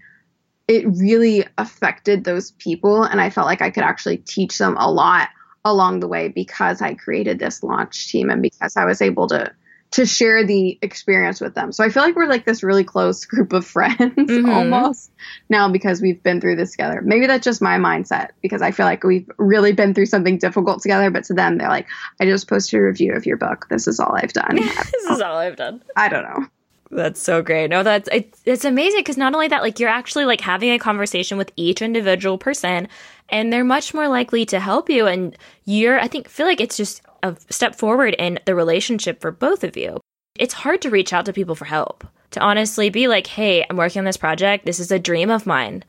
[0.69, 4.91] It really affected those people, and I felt like I could actually teach them a
[4.91, 5.29] lot
[5.65, 9.53] along the way because I created this launch team and because I was able to
[9.93, 11.71] to share the experience with them.
[11.73, 14.53] So I feel like we're like this really close group of friends Mhm.
[14.55, 15.11] almost
[15.49, 17.01] now because we've been through this together.
[17.03, 20.83] Maybe that's just my mindset because I feel like we've really been through something difficult
[20.83, 21.87] together, but to them they're like,
[22.21, 23.67] I just posted a review of your book.
[23.71, 24.57] This is all I've done.
[24.93, 25.83] this is all I've done.
[25.95, 26.47] I don't know.
[26.91, 27.69] That's so great.
[27.69, 30.79] No, that's it, it's amazing because not only that, like you're actually like having a
[30.79, 32.89] conversation with each individual person,
[33.29, 35.07] and they're much more likely to help you.
[35.07, 39.33] And you're, I think, feel like it's just a step forward in the relationship for
[39.33, 39.99] both of you.
[40.39, 42.05] It's hard to reach out to people for help.
[42.33, 44.67] To honestly be like, "Hey, I'm working on this project.
[44.67, 45.83] This is a dream of mine.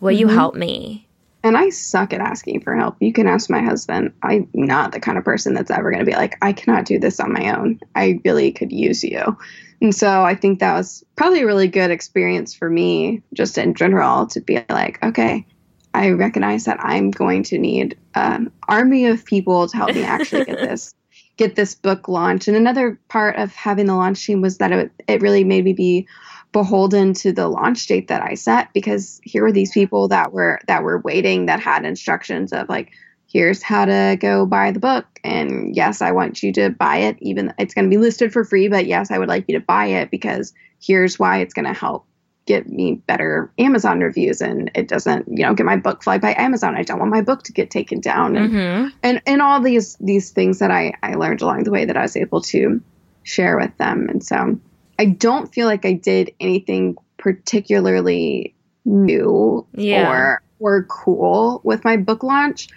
[0.00, 0.34] Will you Mhm.
[0.34, 1.06] help me?"
[1.42, 2.96] And I suck at asking for help.
[3.00, 4.12] You can ask my husband.
[4.22, 6.98] I'm not the kind of person that's ever going to be like, I cannot do
[6.98, 7.80] this on my own.
[7.94, 9.38] I really could use you.
[9.80, 13.74] And so I think that was probably a really good experience for me, just in
[13.74, 15.46] general, to be like, okay,
[15.94, 20.44] I recognize that I'm going to need an army of people to help me actually
[20.44, 20.94] get this
[21.36, 22.48] get this book launched.
[22.48, 25.72] And another part of having the launch team was that it, it really made me
[25.72, 26.06] be
[26.52, 30.60] beholden to the launch date that I set because here were these people that were
[30.66, 32.92] that were waiting that had instructions of like
[33.32, 35.06] here's how to go buy the book.
[35.22, 37.16] And yes I want you to buy it.
[37.20, 39.64] Even it's going to be listed for free but yes I would like you to
[39.64, 42.06] buy it because here's why it's going to help
[42.46, 44.40] get me better Amazon reviews.
[44.40, 46.74] And it doesn't you know get my book flagged by Amazon.
[46.74, 48.36] I don't want my book to get taken down.
[48.36, 48.88] And Mm-hmm.
[49.02, 52.02] and and all these these things that I I learned along the way that I
[52.02, 52.80] was able to
[53.22, 54.08] share with them.
[54.08, 54.58] And so
[54.98, 58.54] I don't feel like I did anything particularly
[58.84, 60.10] new Yeah.
[60.10, 62.68] or or cool with my book launch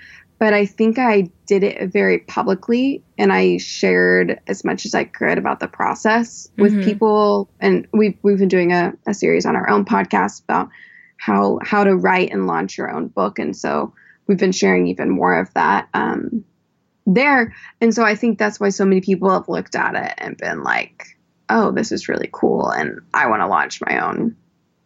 [0.43, 5.05] but I think I did it very publicly and I shared as much as I
[5.05, 6.83] could about the process with Mhm.
[6.83, 7.49] people.
[7.61, 10.67] And we've we've been doing a, a series on our own podcast about
[11.15, 13.39] how how to write and launch your own book.
[13.39, 13.93] And so
[14.27, 16.43] we've been sharing even more of that um,
[17.07, 17.55] there.
[17.79, 20.61] And so I think that's why so many people have looked at it and been
[20.61, 21.05] like
[21.47, 24.35] oh this is really cool and I want to launch my own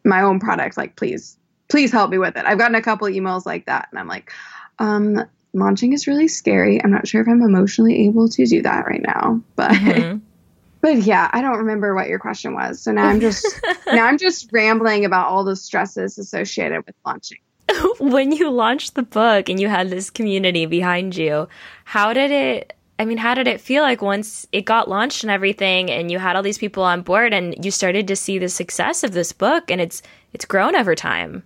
[0.05, 0.77] my own product.
[0.77, 1.35] Like please
[1.67, 2.45] please help me with it.
[2.45, 4.31] I've gotten a couple emails like that and I'm like
[4.77, 8.85] um launching is really scary I'm not sure if I'm emotionally able to do that
[8.85, 10.21] right now but Mhm.
[10.81, 13.45] but yeah I don't remember what your question was so now I'm just
[13.87, 17.39] now I'm just rambling about all the stresses associated with launching
[17.99, 21.49] when you launched the book and you had this community behind you,
[21.83, 22.73] how did it?
[22.97, 26.17] I mean, how did it feel like once it got launched and everything, and you
[26.17, 29.33] had all these people on board, and you started to see the success of this
[29.33, 31.43] book, and it's it's grown over time.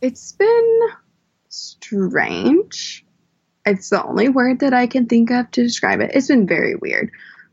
[0.00, 0.80] It's been
[1.48, 3.04] strange.
[3.64, 6.12] It's the only word that I can think of to describe it.
[6.14, 7.10] It's been very weird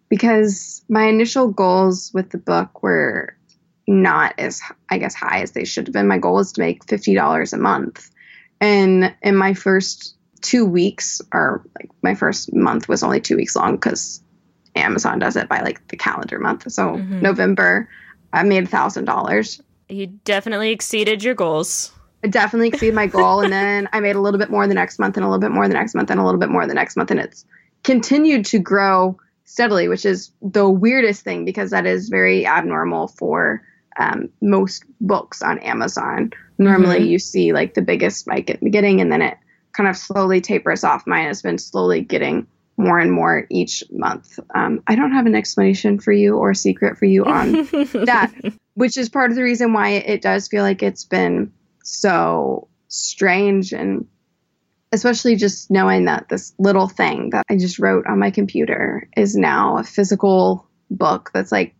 [0.10, 3.36] because my initial goals with the book were
[3.88, 6.08] not as, I guess, high as they should have been.
[6.08, 8.10] My goal was to make $50 a month.
[8.62, 13.56] And in my first two weeks, or like my first month was only two weeks
[13.56, 14.22] long because
[14.76, 16.72] Amazon does it by like the calendar month.
[16.72, 17.22] So Mhm.
[17.22, 17.90] November,
[18.32, 19.62] I made $1,000.
[19.90, 21.92] You definitely exceeded your goals.
[22.28, 23.42] Definitely exceeded my goal.
[23.42, 25.52] and then I made a little bit more the next month and a little bit
[25.52, 27.12] more the next month and a little bit more the next month.
[27.12, 27.46] And it's
[27.84, 33.62] continued to grow steadily, which is the weirdest thing because that is very abnormal for
[33.98, 36.32] um, most books on Amazon.
[36.58, 37.08] Normally Mhm.
[37.10, 39.38] you see like the biggest spike at the beginning and then it
[39.74, 41.08] kind of slowly tapers off.
[41.08, 42.46] Mine has been slowly getting
[42.78, 44.40] more and more each month.
[44.56, 47.52] Um, I don't have an explanation for you or a secret for you on
[48.06, 48.32] that,
[48.76, 51.52] which is part of the reason why it does feel like it's been
[51.90, 54.08] so strange and
[54.92, 59.36] especially just knowing that this little thing that I just wrote on my computer is
[59.36, 61.76] now a physical book that's like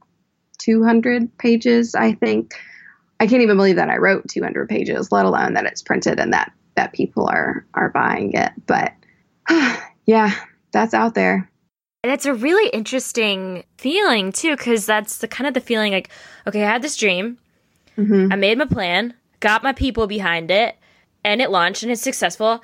[0.60, 2.54] 200 pages, I think.
[3.20, 6.34] I can't even believe that I wrote 200 pages, let alone that it's printed and
[6.34, 8.52] that that people are are buying it.
[8.66, 8.94] But
[10.06, 10.36] yeah,
[10.72, 11.50] that's out there.
[12.04, 16.10] That's a really interesting feeling too, because that's the kind of the feeling like,
[16.48, 17.38] okay, I had this dream,
[17.98, 18.32] mm-hmm.
[18.32, 20.78] I made my plan, got my people behind it,
[21.24, 22.64] and it launched and it's successful.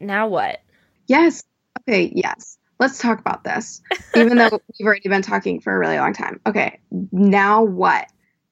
[0.00, 0.60] Now what?
[1.06, 1.44] Yes.
[1.80, 2.12] Okay.
[2.14, 2.58] Yes.
[2.78, 3.80] Let's talk about this.
[4.16, 6.40] Even though we've already been talking for a really long time.
[6.46, 6.80] Okay.
[6.90, 8.06] Now what?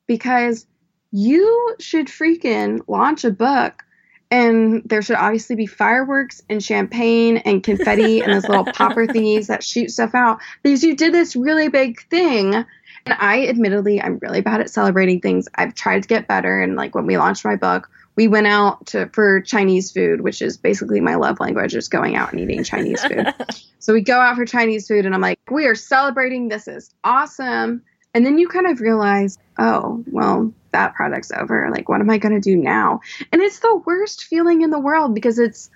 [0.06, 0.66] Because
[1.10, 3.82] you should freaking launch a book
[4.30, 9.48] and there should obviously be fireworks and champagne and confetti and those little popper thingies
[9.48, 12.64] that shoot stuff out because you did this really big thing.
[13.06, 15.48] And I admittedly, I'm really bad at celebrating things.
[15.54, 16.60] I've tried to get better.
[16.60, 20.42] And like when we launched my book, we went out to for Chinese food, which
[20.42, 23.32] is basically my love language, is going out and eating Chinese food.
[23.78, 26.48] so we go out for Chinese food, and I'm like, we are celebrating.
[26.48, 27.82] This is awesome.
[28.12, 31.70] And then you kind of realize, oh, well, that product's over.
[31.70, 33.00] Like, what am I going to do now?
[33.32, 35.70] And it's the worst feeling in the world because it's,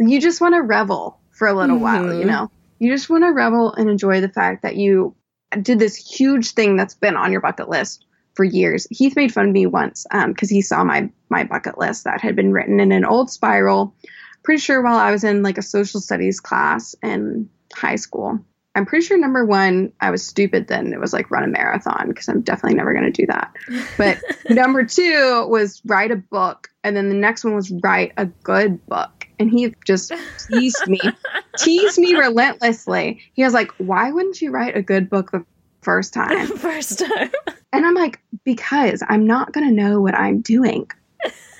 [0.00, 1.84] you just want to revel for a little mm-hmm.
[1.84, 2.28] while, you mm-hmm.
[2.28, 2.50] know?
[2.80, 5.14] You just want to revel and enjoy the fact that you
[5.56, 8.86] did this huge thing that's been on your bucket list for years.
[8.90, 12.20] Heath made fun of me once because um, he saw my my bucket list that
[12.20, 13.94] had been written in an old spiral.
[14.42, 18.38] Pretty sure while I was in like a social studies class in high school,
[18.78, 20.92] I'm pretty sure number one, I was stupid then.
[20.92, 23.52] It was like run a marathon because I'm definitely never going to do that.
[23.96, 26.68] But number two was write a book.
[26.84, 29.17] And then the next one was write a good book.
[29.38, 30.12] And he just
[30.48, 31.00] teased me,
[31.58, 33.20] teased me relentlessly.
[33.34, 35.44] He was like, why wouldn't you write a good book the
[35.82, 36.46] first time?
[36.58, 37.30] first time.
[37.72, 40.88] And I'm like, because I'm not going to know what I'm doing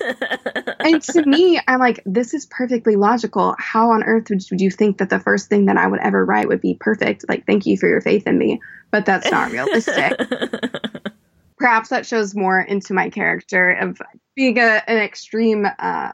[0.01, 3.55] and to me, I'm like, this is perfectly logical.
[3.59, 5.99] How on earth would you, would you think that the first thing that I would
[5.99, 7.25] ever write would be perfect?
[7.27, 8.61] Like, thank you for your faith in me.
[8.91, 10.17] But that's not realistic.
[11.57, 14.01] Perhaps that shows more into my character of
[14.35, 16.11] being a, an extreme uh,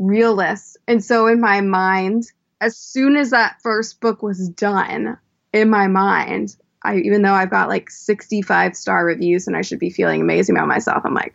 [0.00, 0.76] realist.
[0.88, 2.24] And so, in my mind,
[2.60, 5.16] as soon as that first book was done,
[5.52, 9.78] in my mind, I even though I've got like 65 star reviews and I should
[9.78, 11.34] be feeling amazing about myself, I'm like,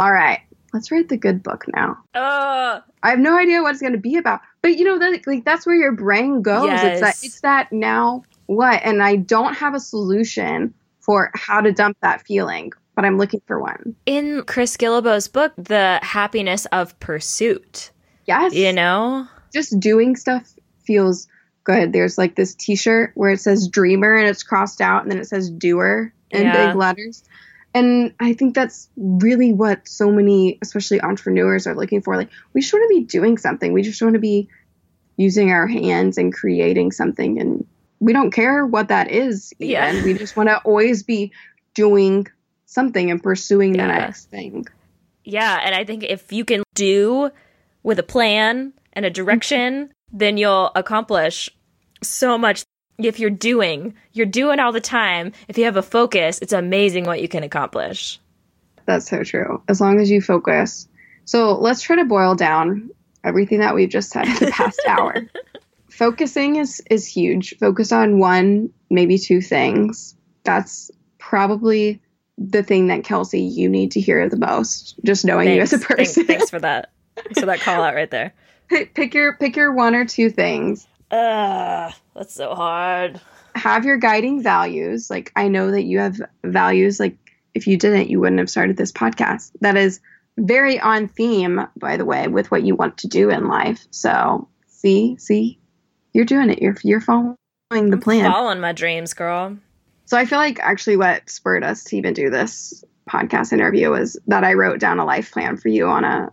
[0.00, 0.40] all right,
[0.72, 1.96] let's write the good book now.
[2.14, 5.26] Uh, I have no idea what it's going to be about, but you know that
[5.26, 6.66] like that's where your brain goes.
[6.66, 6.84] Yes.
[6.84, 11.72] It's that it's that now what, and I don't have a solution for how to
[11.72, 13.94] dump that feeling, but I'm looking for one.
[14.06, 17.90] In Chris Guillebeau's book, The Happiness of Pursuit.
[18.28, 18.54] Yes.
[18.54, 20.52] You know, just doing stuff
[20.84, 21.26] feels
[21.64, 21.92] good.
[21.92, 25.26] There's like this T-shirt where it says "dreamer" and it's crossed out, and then it
[25.26, 26.66] says "doer" in yeah.
[26.66, 27.24] big letters.
[27.74, 32.16] And I think that's really what so many, especially entrepreneurs, are looking for.
[32.16, 33.72] Like, we just want to be doing something.
[33.72, 34.48] We just want to be
[35.16, 37.40] using our hands and creating something.
[37.40, 37.66] And
[38.00, 39.52] we don't care what that is.
[39.58, 39.70] Even.
[39.70, 40.04] Yeah.
[40.04, 41.32] We just want to always be
[41.74, 42.26] doing
[42.66, 43.86] something and pursuing yeah.
[43.86, 44.66] the next thing.
[45.24, 45.60] Yeah.
[45.62, 47.30] And I think if you can do
[47.88, 51.48] with a plan and a direction, then you'll accomplish
[52.02, 52.62] so much
[52.98, 55.32] if you're doing, you're doing all the time.
[55.48, 58.20] If you have a focus, it's amazing what you can accomplish.
[58.84, 59.62] That's so true.
[59.68, 60.86] As long as you focus.
[61.24, 62.90] So let's try to boil down
[63.24, 65.26] everything that we've just said in the past hour.
[65.88, 67.56] Focusing is is huge.
[67.56, 70.14] Focus on one, maybe two things.
[70.44, 72.02] That's probably
[72.36, 74.94] the thing that Kelsey you need to hear the most.
[75.06, 75.96] Just knowing thanks, you as a person.
[75.96, 76.90] Thanks, thanks for that.
[77.34, 78.34] For that call out right there.
[78.68, 83.20] Pick, pick your pick your one or two things Ugh, that's so hard.
[83.54, 85.08] Have your guiding values.
[85.10, 87.00] Like, I know that you have values.
[87.00, 87.16] Like,
[87.54, 89.52] if you didn't, you wouldn't have started this podcast.
[89.60, 90.00] That is
[90.36, 93.86] very on theme, by the way, with what you want to do in life.
[93.90, 95.58] So, see, see,
[96.12, 96.60] you're doing it.
[96.60, 97.36] You're you're following
[97.70, 98.30] the I'm plan.
[98.30, 99.56] Following my dreams, girl.
[100.04, 104.18] So I feel like actually what spurred us to even do this podcast interview was
[104.26, 106.32] that I wrote down a life plan for you on a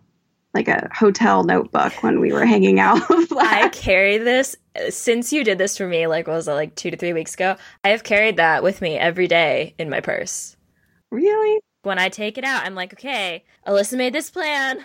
[0.55, 3.01] like a hotel notebook when we were hanging out.
[3.37, 4.55] I carry this
[4.89, 7.33] since you did this for me, like what was it like two to three weeks
[7.33, 7.57] ago?
[7.83, 10.55] I have carried that with me every day in my purse.
[11.11, 11.59] Really?
[11.83, 14.83] When I take it out, I'm like, okay, Alyssa made this plan.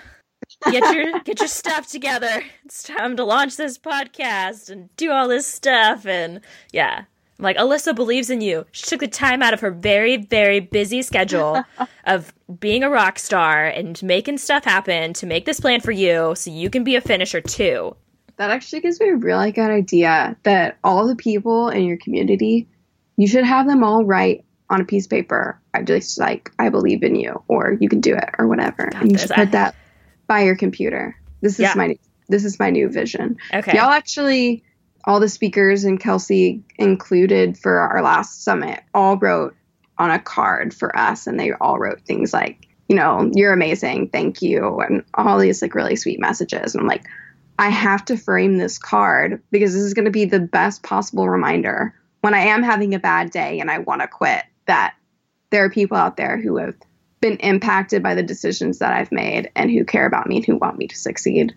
[0.71, 2.43] Get your get your stuff together.
[2.65, 6.41] It's time to launch this podcast and do all this stuff and
[6.73, 7.05] yeah.
[7.41, 8.67] Like, Alyssa believes in you.
[8.73, 11.65] She took the time out of her very, very busy schedule
[12.05, 16.35] of being a rock star and making stuff happen to make this plan for you
[16.37, 17.97] so you can be a finisher too.
[18.37, 22.69] That actually gives me a really good idea that all the people in your community,
[23.17, 25.61] you should have them all write on a piece of paper.
[25.75, 28.85] I just like I believe in you, or you can do it, or whatever.
[28.95, 29.75] And you should put that
[30.27, 31.17] by your computer.
[31.43, 31.75] This is Yeah.
[31.77, 33.37] my this is my new vision.
[33.53, 33.77] Okay.
[33.77, 34.63] Y'all actually,
[35.05, 39.57] all the speakers and Kelsey included for our last summit all wrote
[39.99, 44.09] on a card for us, and they all wrote things like, you know, you're amazing,
[44.09, 46.75] thank you, and all these like really sweet messages.
[46.75, 47.07] And I'm like,
[47.59, 51.29] I have to frame this card because this is going to be the best possible
[51.29, 54.95] reminder when I am having a bad day and I want to quit that
[55.51, 56.75] there are people out there who have
[57.21, 60.57] been impacted by the decisions that I've made and who care about me and who
[60.57, 61.55] want me to succeed.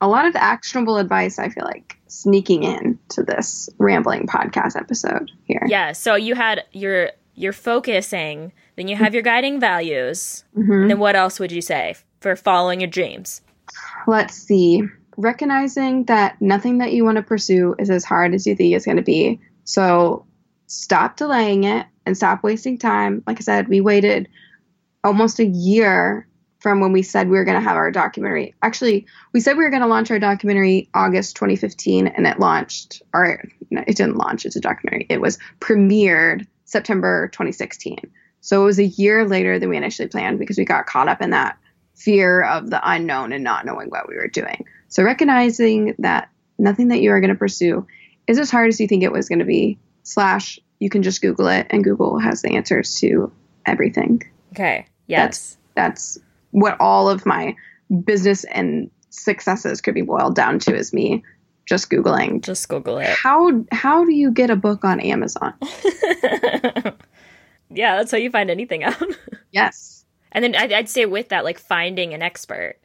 [0.00, 5.30] A lot of actionable advice, I feel like, sneaking in to this rambling podcast episode
[5.44, 5.62] here.
[5.66, 5.92] Yeah.
[5.92, 10.82] So you had your you're focusing, then you have your guiding values, Mhm.
[10.82, 13.42] and then what else would you say for following your dreams?
[14.08, 14.82] Let's see.
[15.16, 18.84] Recognizing that nothing that you want to pursue is as hard as you think it's
[18.84, 19.40] going to be.
[19.64, 20.24] So
[20.66, 23.22] stop delaying it and stop wasting time.
[23.26, 24.28] Like I said, we waited
[25.04, 26.26] almost a year
[26.58, 28.54] from when we said we were going to have our documentary.
[28.62, 33.02] Actually, we said we were going to launch our documentary August 2015, and it launched,
[33.14, 35.06] or no, it didn't launch, it's a documentary.
[35.08, 37.98] It was premiered September 2016.
[38.40, 41.20] So it was a year later than we initially planned because we got caught up
[41.20, 41.58] in that
[41.94, 44.64] fear of the unknown and not knowing what we were doing.
[44.88, 47.86] So recognizing that nothing that you are going to pursue
[48.26, 51.20] is as hard as you think it was going to be, slash, you can just
[51.20, 53.32] Google it, and Google has the answers to
[53.66, 54.86] everything Okay.
[55.06, 55.56] Yes.
[55.74, 56.18] that's
[56.50, 57.54] what all of my
[58.04, 61.22] business and successes could be boiled down to is me
[61.66, 63.08] just googling Just Google it.
[63.10, 65.54] how how do you get a book on Amazon?
[67.70, 69.02] yeah, that's how you find anything out.
[69.50, 70.04] Yes.
[70.30, 72.76] and then I'd, I'd say with that, like finding an expert.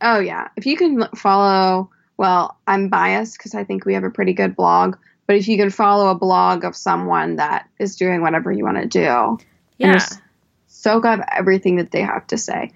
[0.00, 0.48] Oh yeah.
[0.56, 4.56] If you can follow, well, I'm biased because I think we have a pretty good
[4.56, 4.96] blog,
[5.28, 8.78] but if you can follow a blog of someone that is doing whatever you want
[8.78, 9.38] to do,
[9.78, 10.04] Yeah.
[10.66, 12.72] soak up everything that they have to say.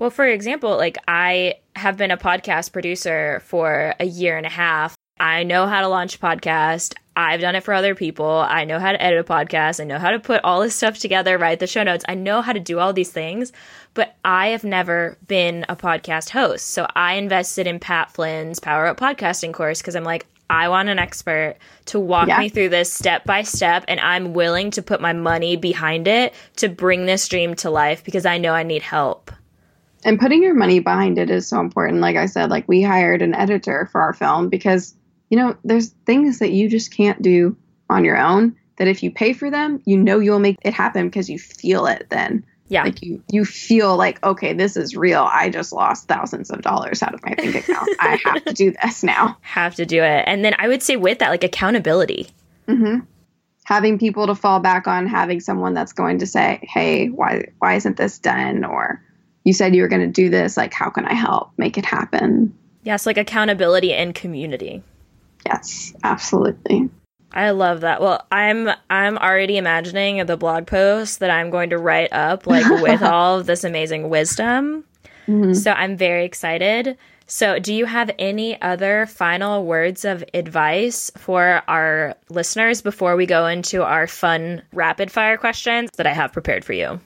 [0.00, 4.50] Well, for example, like I have been a podcast producer for a year and a
[4.50, 4.96] half.
[5.20, 6.94] I know how to launch a podcast.
[7.14, 8.26] I've done it for other people.
[8.26, 9.78] I know how to edit a podcast.
[9.78, 12.04] I know how to put all this stuff together, write the show notes.
[12.08, 13.52] I know how to do all these things,
[13.92, 16.68] but I have never been a podcast host.
[16.68, 20.88] So I invested in Pat Flynn's Power Up Podcasting course because I'm like, I want
[20.88, 22.38] an expert to walk Yeah.
[22.38, 26.32] me through this step by step, and I'm willing to put my money behind it
[26.56, 29.30] to bring this dream to life because I know I need help.
[30.04, 32.00] And putting your money behind it is so important.
[32.00, 34.94] Like i said like we hired an editor for our film because
[35.28, 37.56] you know there's things that you just can't do
[37.88, 41.06] on your own that if you pay for them you know you'll make it happen
[41.08, 42.44] because you feel it then.
[42.68, 42.84] Yeah.
[42.84, 45.28] like you you feel like okay this is real.
[45.28, 47.88] I just lost thousands of dollars out of my bank account.
[47.98, 49.36] I have to do this now.
[49.40, 50.22] Have to do it.
[50.26, 52.28] And then I would say with that, like accountability.
[52.68, 53.00] hmm
[53.64, 57.74] having people to fall back on having someone that's going to say hey why why
[57.74, 58.64] isn't this done?
[58.64, 59.00] or
[59.50, 61.84] you said you were going to do this like how can i help make it
[61.84, 64.82] happen Yes, like accountability and community.
[65.46, 66.88] yes absolutely
[67.32, 68.00] I love that.
[68.00, 72.68] Well, I'm I'm already imagining the blog post that I'm going to write up like
[72.82, 74.84] with all of this amazing wisdom.
[75.28, 75.54] Mhm.
[75.54, 76.96] So I'm very excited.
[77.28, 83.26] So, do you have any other final words of advice for our listeners before we
[83.26, 86.98] go into our fun rapid fire questions that I have prepared for you?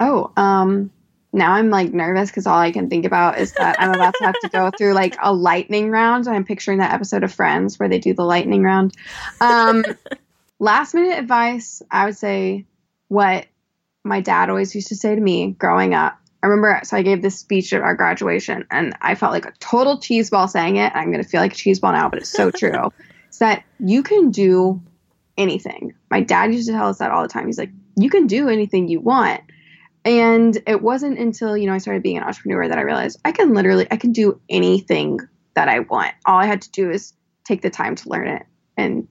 [0.00, 0.90] Oh, um,
[1.32, 4.24] now I'm like nervous because all I can think about is that I'm about to
[4.24, 6.28] have to go through like a lightning round.
[6.28, 8.94] I'm picturing that episode of Friends where they do the lightning round.
[9.40, 9.84] Um,
[10.58, 12.66] last minute advice, I would say
[13.08, 13.46] what
[14.04, 16.18] my dad always used to say to me growing up.
[16.42, 19.52] I remember, so I gave this speech at our graduation, and I felt like a
[19.60, 20.92] total cheeseball saying it.
[20.94, 22.92] I'm going to feel like a cheeseball now, but it's so true.
[23.28, 24.82] It's that you can do
[25.38, 25.94] anything.
[26.10, 27.46] My dad used to tell us that all the time.
[27.46, 29.40] He's like, you can do anything you want.
[30.04, 33.32] And it wasn't until, you know, I started being an entrepreneur that I realized I
[33.32, 35.18] can literally I can do anything
[35.54, 36.12] that I want.
[36.26, 37.12] All I had to do is
[37.44, 38.46] take the time to learn it
[38.76, 39.06] and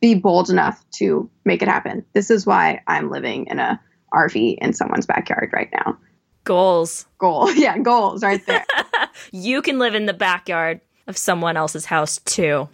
[0.00, 2.04] be bold enough to make it happen.
[2.12, 3.80] This is why I'm living in a
[4.14, 5.98] RV in someone's backyard right now.
[6.44, 7.06] Goals.
[7.18, 7.50] Goal.
[7.54, 8.64] Yeah, goals right there.
[9.32, 12.68] you can live in the backyard of someone else's house too.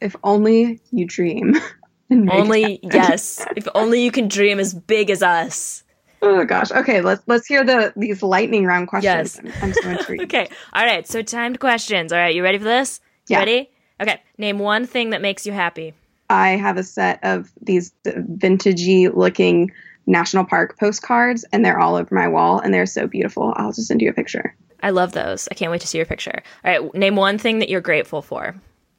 [0.00, 1.54] if only you dream.
[2.10, 3.46] and make it Only yes.
[3.56, 5.84] If only you can dream as big as us.
[6.22, 6.70] Oh gosh.
[6.70, 9.40] Okay, let's let's hear the these lightning round questions.
[9.42, 9.62] Yes.
[9.62, 10.22] I'm, so intrigued.
[10.24, 10.48] Okay.
[10.72, 11.06] All right.
[11.06, 12.12] So timed questions.
[12.12, 12.34] All right.
[12.34, 13.00] You ready for this?
[13.28, 13.38] You Yeah.
[13.40, 13.70] Ready?
[14.00, 14.22] Okay.
[14.38, 15.94] Name one thing that makes you happy.
[16.30, 19.72] I have a set of these vintagey looking
[20.06, 23.52] national park postcards, and they're all over my wall, and they're so beautiful.
[23.56, 24.54] I'll just send you a picture.
[24.82, 25.48] I love those.
[25.50, 26.42] I can't wait to see your picture.
[26.64, 26.94] All right.
[26.94, 28.54] Name one thing that you're grateful for.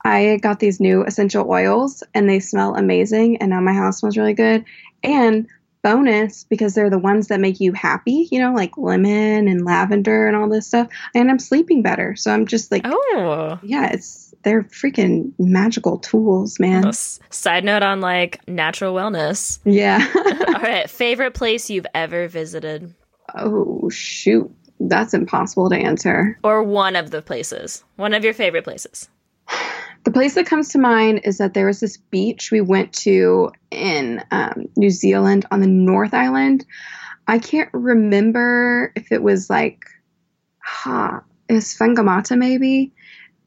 [0.05, 3.37] I got these new essential oils and they smell amazing.
[3.37, 4.65] And now my house smells really good.
[5.01, 5.47] And
[5.83, 10.27] bonus, because they're the ones that make you happy, you know, like lemon and lavender
[10.27, 10.87] and all this stuff.
[11.13, 12.15] And I'm sleeping better.
[12.15, 13.59] So I'm just like, Oh.
[13.61, 16.91] yeah, it's, they're freaking magical tools, man.
[16.93, 19.59] Side note on like natural wellness.
[19.65, 20.05] Yeah.
[20.47, 22.93] All right, favorite place you've ever visited,
[23.35, 24.49] oh, shoot.
[24.79, 26.37] That's impossible to answer.
[26.43, 29.07] or one of the places, one of your favorite places.
[30.03, 33.51] The place that comes to mind is that there was this beach we went to
[33.71, 36.65] in um, New Zealand on the North Island.
[37.27, 39.85] I can't remember if it was like,
[40.59, 42.91] ha, it was Whangamata maybe.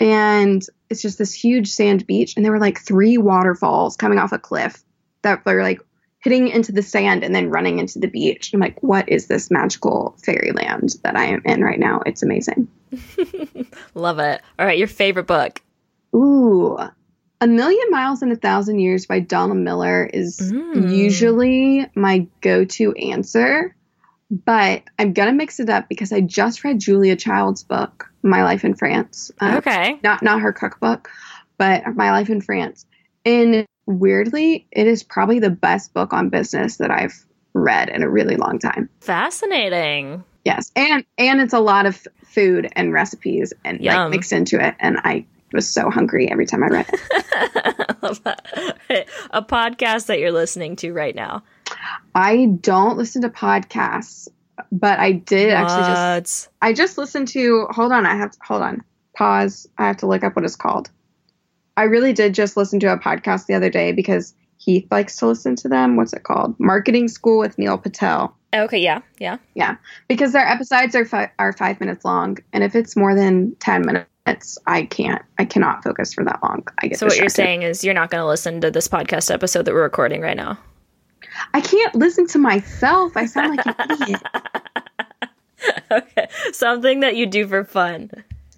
[0.01, 2.37] And it's just this huge sand beach.
[2.37, 4.83] And there were like three waterfalls coming off a cliff
[5.23, 5.81] that were like
[6.20, 8.53] hitting into the sand and then running into the beach.
[8.53, 12.01] I'm like, what is this magical fairyland that I am in right now?
[12.07, 12.69] It's amazing.
[13.95, 14.43] Love it.
[14.59, 15.61] All right, your favorite book.
[16.15, 16.78] Ooh,
[17.41, 20.91] A Million Miles in a Thousand Years by Donald Miller is Mm.
[20.95, 23.74] usually my go to answer,
[24.31, 28.43] but I'm going to mix it up because I just read Julia Child's book, My
[28.45, 29.31] Life in France.
[29.41, 29.99] Uh, Okay.
[30.03, 31.11] Not, not her cookbook,
[31.59, 32.87] but My Life in France.
[33.24, 38.09] And weirdly, it is probably the best book on business that I've read in a
[38.09, 38.89] really long time.
[39.01, 40.23] Fascinating.
[40.45, 43.95] Yes, and and it's a lot of food and recipes and Yum.
[43.97, 45.27] like mixed into it, and I
[45.57, 47.01] was so hungry every time I read it.
[47.12, 49.09] I love that.
[49.31, 51.43] A podcast that you're listening to right now.
[52.15, 54.28] I don't listen to podcasts,
[54.70, 58.62] but I did actually just I just listened to hold on, I have to hold
[58.62, 58.85] on.
[59.16, 59.66] Pause.
[59.78, 60.91] I have to look up what it's called.
[61.77, 65.27] I really did just listen to a podcast the other day because Heath likes to
[65.27, 65.97] listen to them.
[65.97, 66.59] What's it called?
[66.59, 68.35] Marketing School with Neil Patel.
[68.55, 69.77] Okay, yeah, yeah, yeah.
[70.09, 73.83] Because their episodes are fi- are 5 minutes long and if it's more than 10
[73.83, 74.09] minutes,
[74.66, 76.66] I can't I cannot focus for that long.
[76.82, 79.32] I get So what you're saying is you're not going to listen to this podcast
[79.32, 80.59] episode that we're recording right now.
[81.55, 83.16] I can't listen to myself.
[83.16, 84.23] I sound like an idiot.
[85.90, 86.28] okay.
[86.53, 88.11] Something that you do for fun.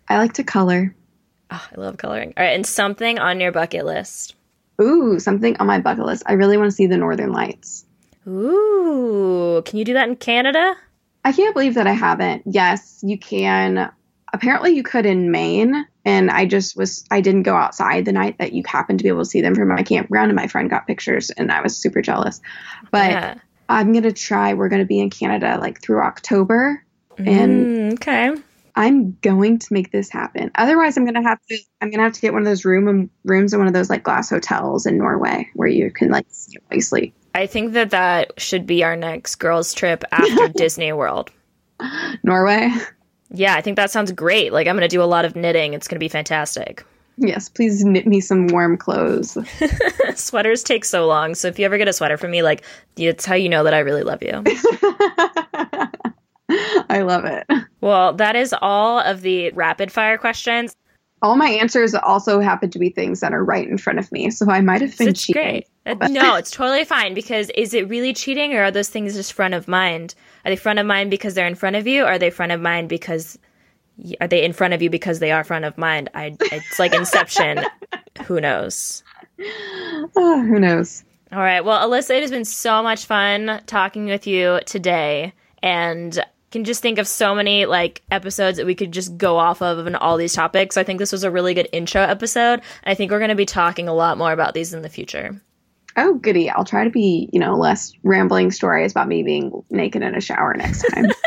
[0.08, 0.94] I like to color.
[1.50, 2.34] Oh, I love coloring.
[2.36, 4.34] All right, and something on your bucket list.
[4.80, 6.22] Ooh, something on my bucket list.
[6.26, 7.84] I really want to see the Northern Lights.
[8.26, 10.76] Ooh, can you do that in Canada?
[11.24, 12.42] I can't believe that I haven't.
[12.46, 13.90] Yes, you can.
[14.32, 15.86] Apparently, you could in Maine.
[16.04, 19.08] And I just was, I didn't go outside the night that you happened to be
[19.08, 20.30] able to see them from my campground.
[20.30, 22.40] And my friend got pictures and I was super jealous.
[22.90, 23.34] But yeah.
[23.68, 24.54] I'm going to try.
[24.54, 26.82] We're going to be in Canada like through October.
[27.18, 28.34] And Mm, okay.
[28.78, 30.52] I'm going to make this happen.
[30.54, 31.58] Otherwise, I'm gonna have to.
[31.80, 34.04] I'm gonna have to get one of those room rooms in one of those like
[34.04, 37.12] glass hotels in Norway where you can like see while you sleep.
[37.34, 41.32] I think that that should be our next girls' trip after Disney World.
[42.22, 42.70] Norway,
[43.30, 44.52] Yeah, I think that sounds great.
[44.52, 45.74] Like, I'm going to do a lot of knitting.
[45.74, 46.84] It's going to be fantastic.
[47.18, 49.36] yes, please knit me some warm clothes.
[50.14, 51.34] Sweaters take so long.
[51.34, 52.64] So, if you ever get a sweater from me, like,
[52.96, 54.42] it's how you know that I really love you.
[56.90, 57.46] I love it.
[57.82, 60.74] well, that is all of the rapid fire questions.
[61.20, 64.30] All my answers also happen to be things that are right in front of me,
[64.30, 65.42] so I might have been It's cheating.
[65.42, 65.66] great.
[65.84, 69.32] Uh, no, it's totally fine because is it really cheating or are those things just
[69.32, 70.14] front of mind?
[70.48, 72.04] Are they front of mind because they're in front of you?
[72.04, 73.38] Or are they front of mind because
[74.18, 76.08] are they in front of you because they are front of mind?
[76.14, 77.60] I it's like Inception.
[78.24, 79.02] Who knows?
[79.38, 79.44] Ah,
[80.14, 81.04] who knows?
[81.32, 81.60] All right.
[81.60, 86.18] Well, Alyssa, it has been so much fun talking with you today, and
[86.50, 89.86] can just think of so many like episodes that we could just go off of
[89.86, 90.78] and all these topics.
[90.78, 93.44] I think this was a really good intro episode, I think we're going to be
[93.44, 95.38] talking a lot more about these in the future.
[95.98, 96.48] Oh, goody!
[96.48, 100.20] I'll try to be, you know, less rambling stories about me being naked in a
[100.20, 101.06] shower next time.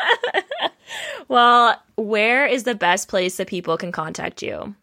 [1.31, 4.75] Well, where is the best place that people can contact you?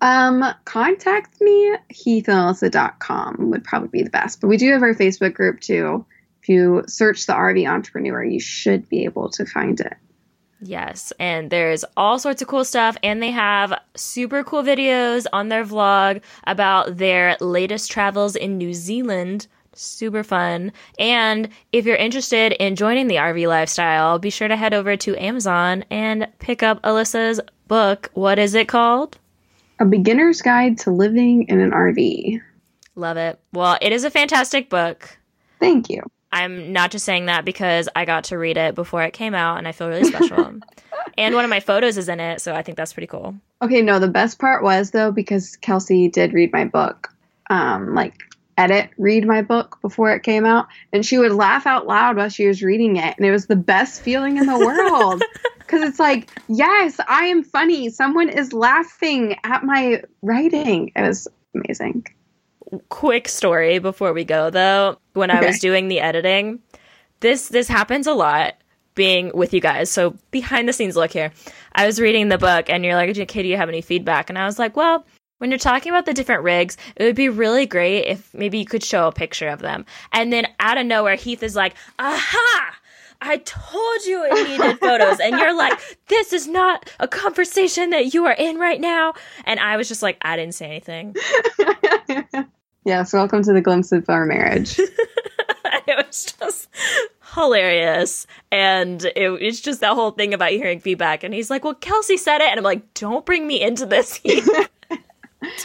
[0.00, 4.40] Um, contact me, heathandalyssa.com would probably be the best.
[4.40, 6.06] But we do have our Facebook group too.
[6.40, 9.94] If you search the RV entrepreneur, you should be able to find it.
[10.60, 15.48] Yes, and there's all sorts of cool stuff, and they have super cool videos on
[15.48, 19.46] their vlog about their latest travels in New Zealand.
[19.74, 20.72] Super fun.
[20.98, 25.16] And if you're interested in joining the RV lifestyle, be sure to head over to
[25.16, 28.10] Amazon and pick up Alyssa's book.
[28.14, 29.18] What is it called?
[29.78, 32.40] A beginner's guide to living in an RV.
[32.96, 33.38] Love it.
[33.52, 35.16] Well, it is a fantastic book.
[35.60, 36.02] Thank you.
[36.30, 39.58] I'm not just saying that because I got to read it before it came out
[39.58, 40.56] and I feel really special.
[41.18, 43.34] and one of my photos is in it, so I think that's pretty cool.
[43.62, 47.08] Okay, no, the best part was though because Kelsey did read my book,
[47.50, 48.14] um, like
[48.58, 52.28] edit read my book before it came out, and she would laugh out loud while
[52.28, 55.22] she was reading it, and it was the best feeling in the world.
[55.68, 57.90] because it's like, yes, I am funny.
[57.90, 60.92] Someone is laughing at my writing.
[60.96, 62.06] It was amazing.
[62.88, 64.98] Quick story before we go though.
[65.14, 65.40] When okay.
[65.40, 66.60] I was doing the editing,
[67.20, 68.54] this this happens a lot
[68.94, 69.90] being with you guys.
[69.90, 71.32] So behind the scenes look here.
[71.72, 74.28] I was reading the book and you're like, okay, do you have any feedback?
[74.28, 75.06] And I was like, well,
[75.38, 78.66] when you're talking about the different rigs, it would be really great if maybe you
[78.66, 79.86] could show a picture of them.
[80.12, 82.76] And then out of nowhere, Heath is like, aha!
[83.20, 85.20] I told you it needed photos.
[85.20, 85.78] And you're like,
[86.08, 89.14] this is not a conversation that you are in right now.
[89.44, 91.14] And I was just like, I didn't say anything.
[92.88, 94.78] yes, welcome to the glimpse of our marriage.
[94.78, 96.68] it was just
[97.34, 98.26] hilarious.
[98.50, 101.22] And it, it's just that whole thing about hearing feedback.
[101.22, 102.48] And he's like, well, Kelsey said it.
[102.48, 104.20] And I'm like, don't bring me into this.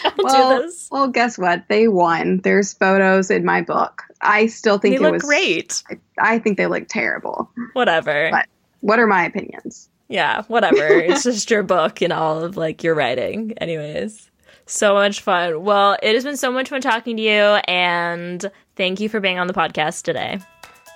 [0.03, 0.87] Don't well, do this.
[0.91, 1.63] Well, guess what?
[1.67, 2.41] They won.
[2.43, 4.03] There's photos in my book.
[4.21, 5.81] I still think they it look was great.
[5.89, 7.49] I, I think they look terrible.
[7.73, 8.29] Whatever.
[8.29, 8.45] But
[8.81, 9.89] what are my opinions?
[10.09, 10.87] Yeah, whatever.
[10.89, 13.53] it's just your book and all of like your writing.
[13.57, 14.29] Anyways.
[14.65, 15.63] So much fun.
[15.63, 19.39] Well, it has been so much fun talking to you and thank you for being
[19.39, 20.39] on the podcast today.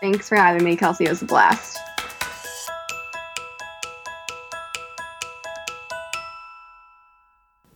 [0.02, 1.06] Thanks for having me, Kelsey.
[1.06, 1.78] It was a blast.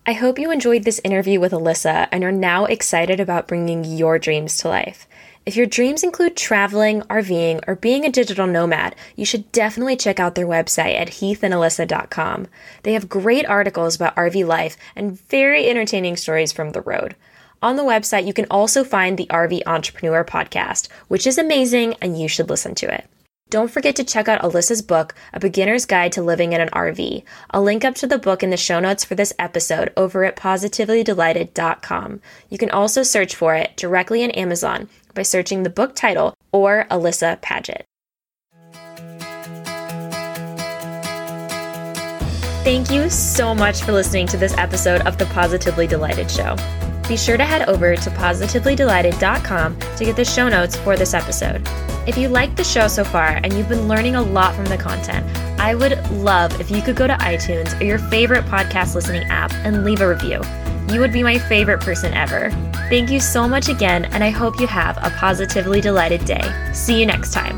[0.04, 4.18] I hope you enjoyed this interview with Alyssa and are now excited about bringing your
[4.18, 5.08] dreams to life.
[5.44, 10.20] If your dreams include traveling, RVing, or being a digital nomad, you should definitely check
[10.20, 12.48] out their website at heathandalyssa.com.
[12.84, 17.16] They have great articles about RV life and very entertaining stories from the road.
[17.64, 22.20] On the website, you can also find the RV Entrepreneur podcast, which is amazing and
[22.20, 23.08] you should listen to it.
[23.52, 27.24] Don't forget to check out Alyssa's book, A Beginner's Guide to Living in an RV.
[27.50, 30.38] I'll link up to the book in the show notes for this episode over at
[30.38, 32.22] positivelydelighted.com.
[32.50, 36.86] You can also search for it directly in Amazon by searching the book title or
[36.90, 37.84] Alyssa Padgett.
[42.64, 46.56] Thank you so much for listening to this episode of the Positively Delighted Show.
[47.08, 51.62] Be sure to head over to positivelydelighted.com to get the show notes for this episode.
[52.08, 54.78] If you liked the show so far and you've been learning a lot from the
[54.78, 55.26] content,
[55.60, 59.52] I would love if you could go to iTunes or your favorite podcast listening app
[59.66, 60.42] and leave a review.
[60.92, 62.50] You would be my favorite person ever.
[62.90, 66.44] Thank you so much again, and I hope you have a positively delighted day.
[66.74, 67.56] See you next time.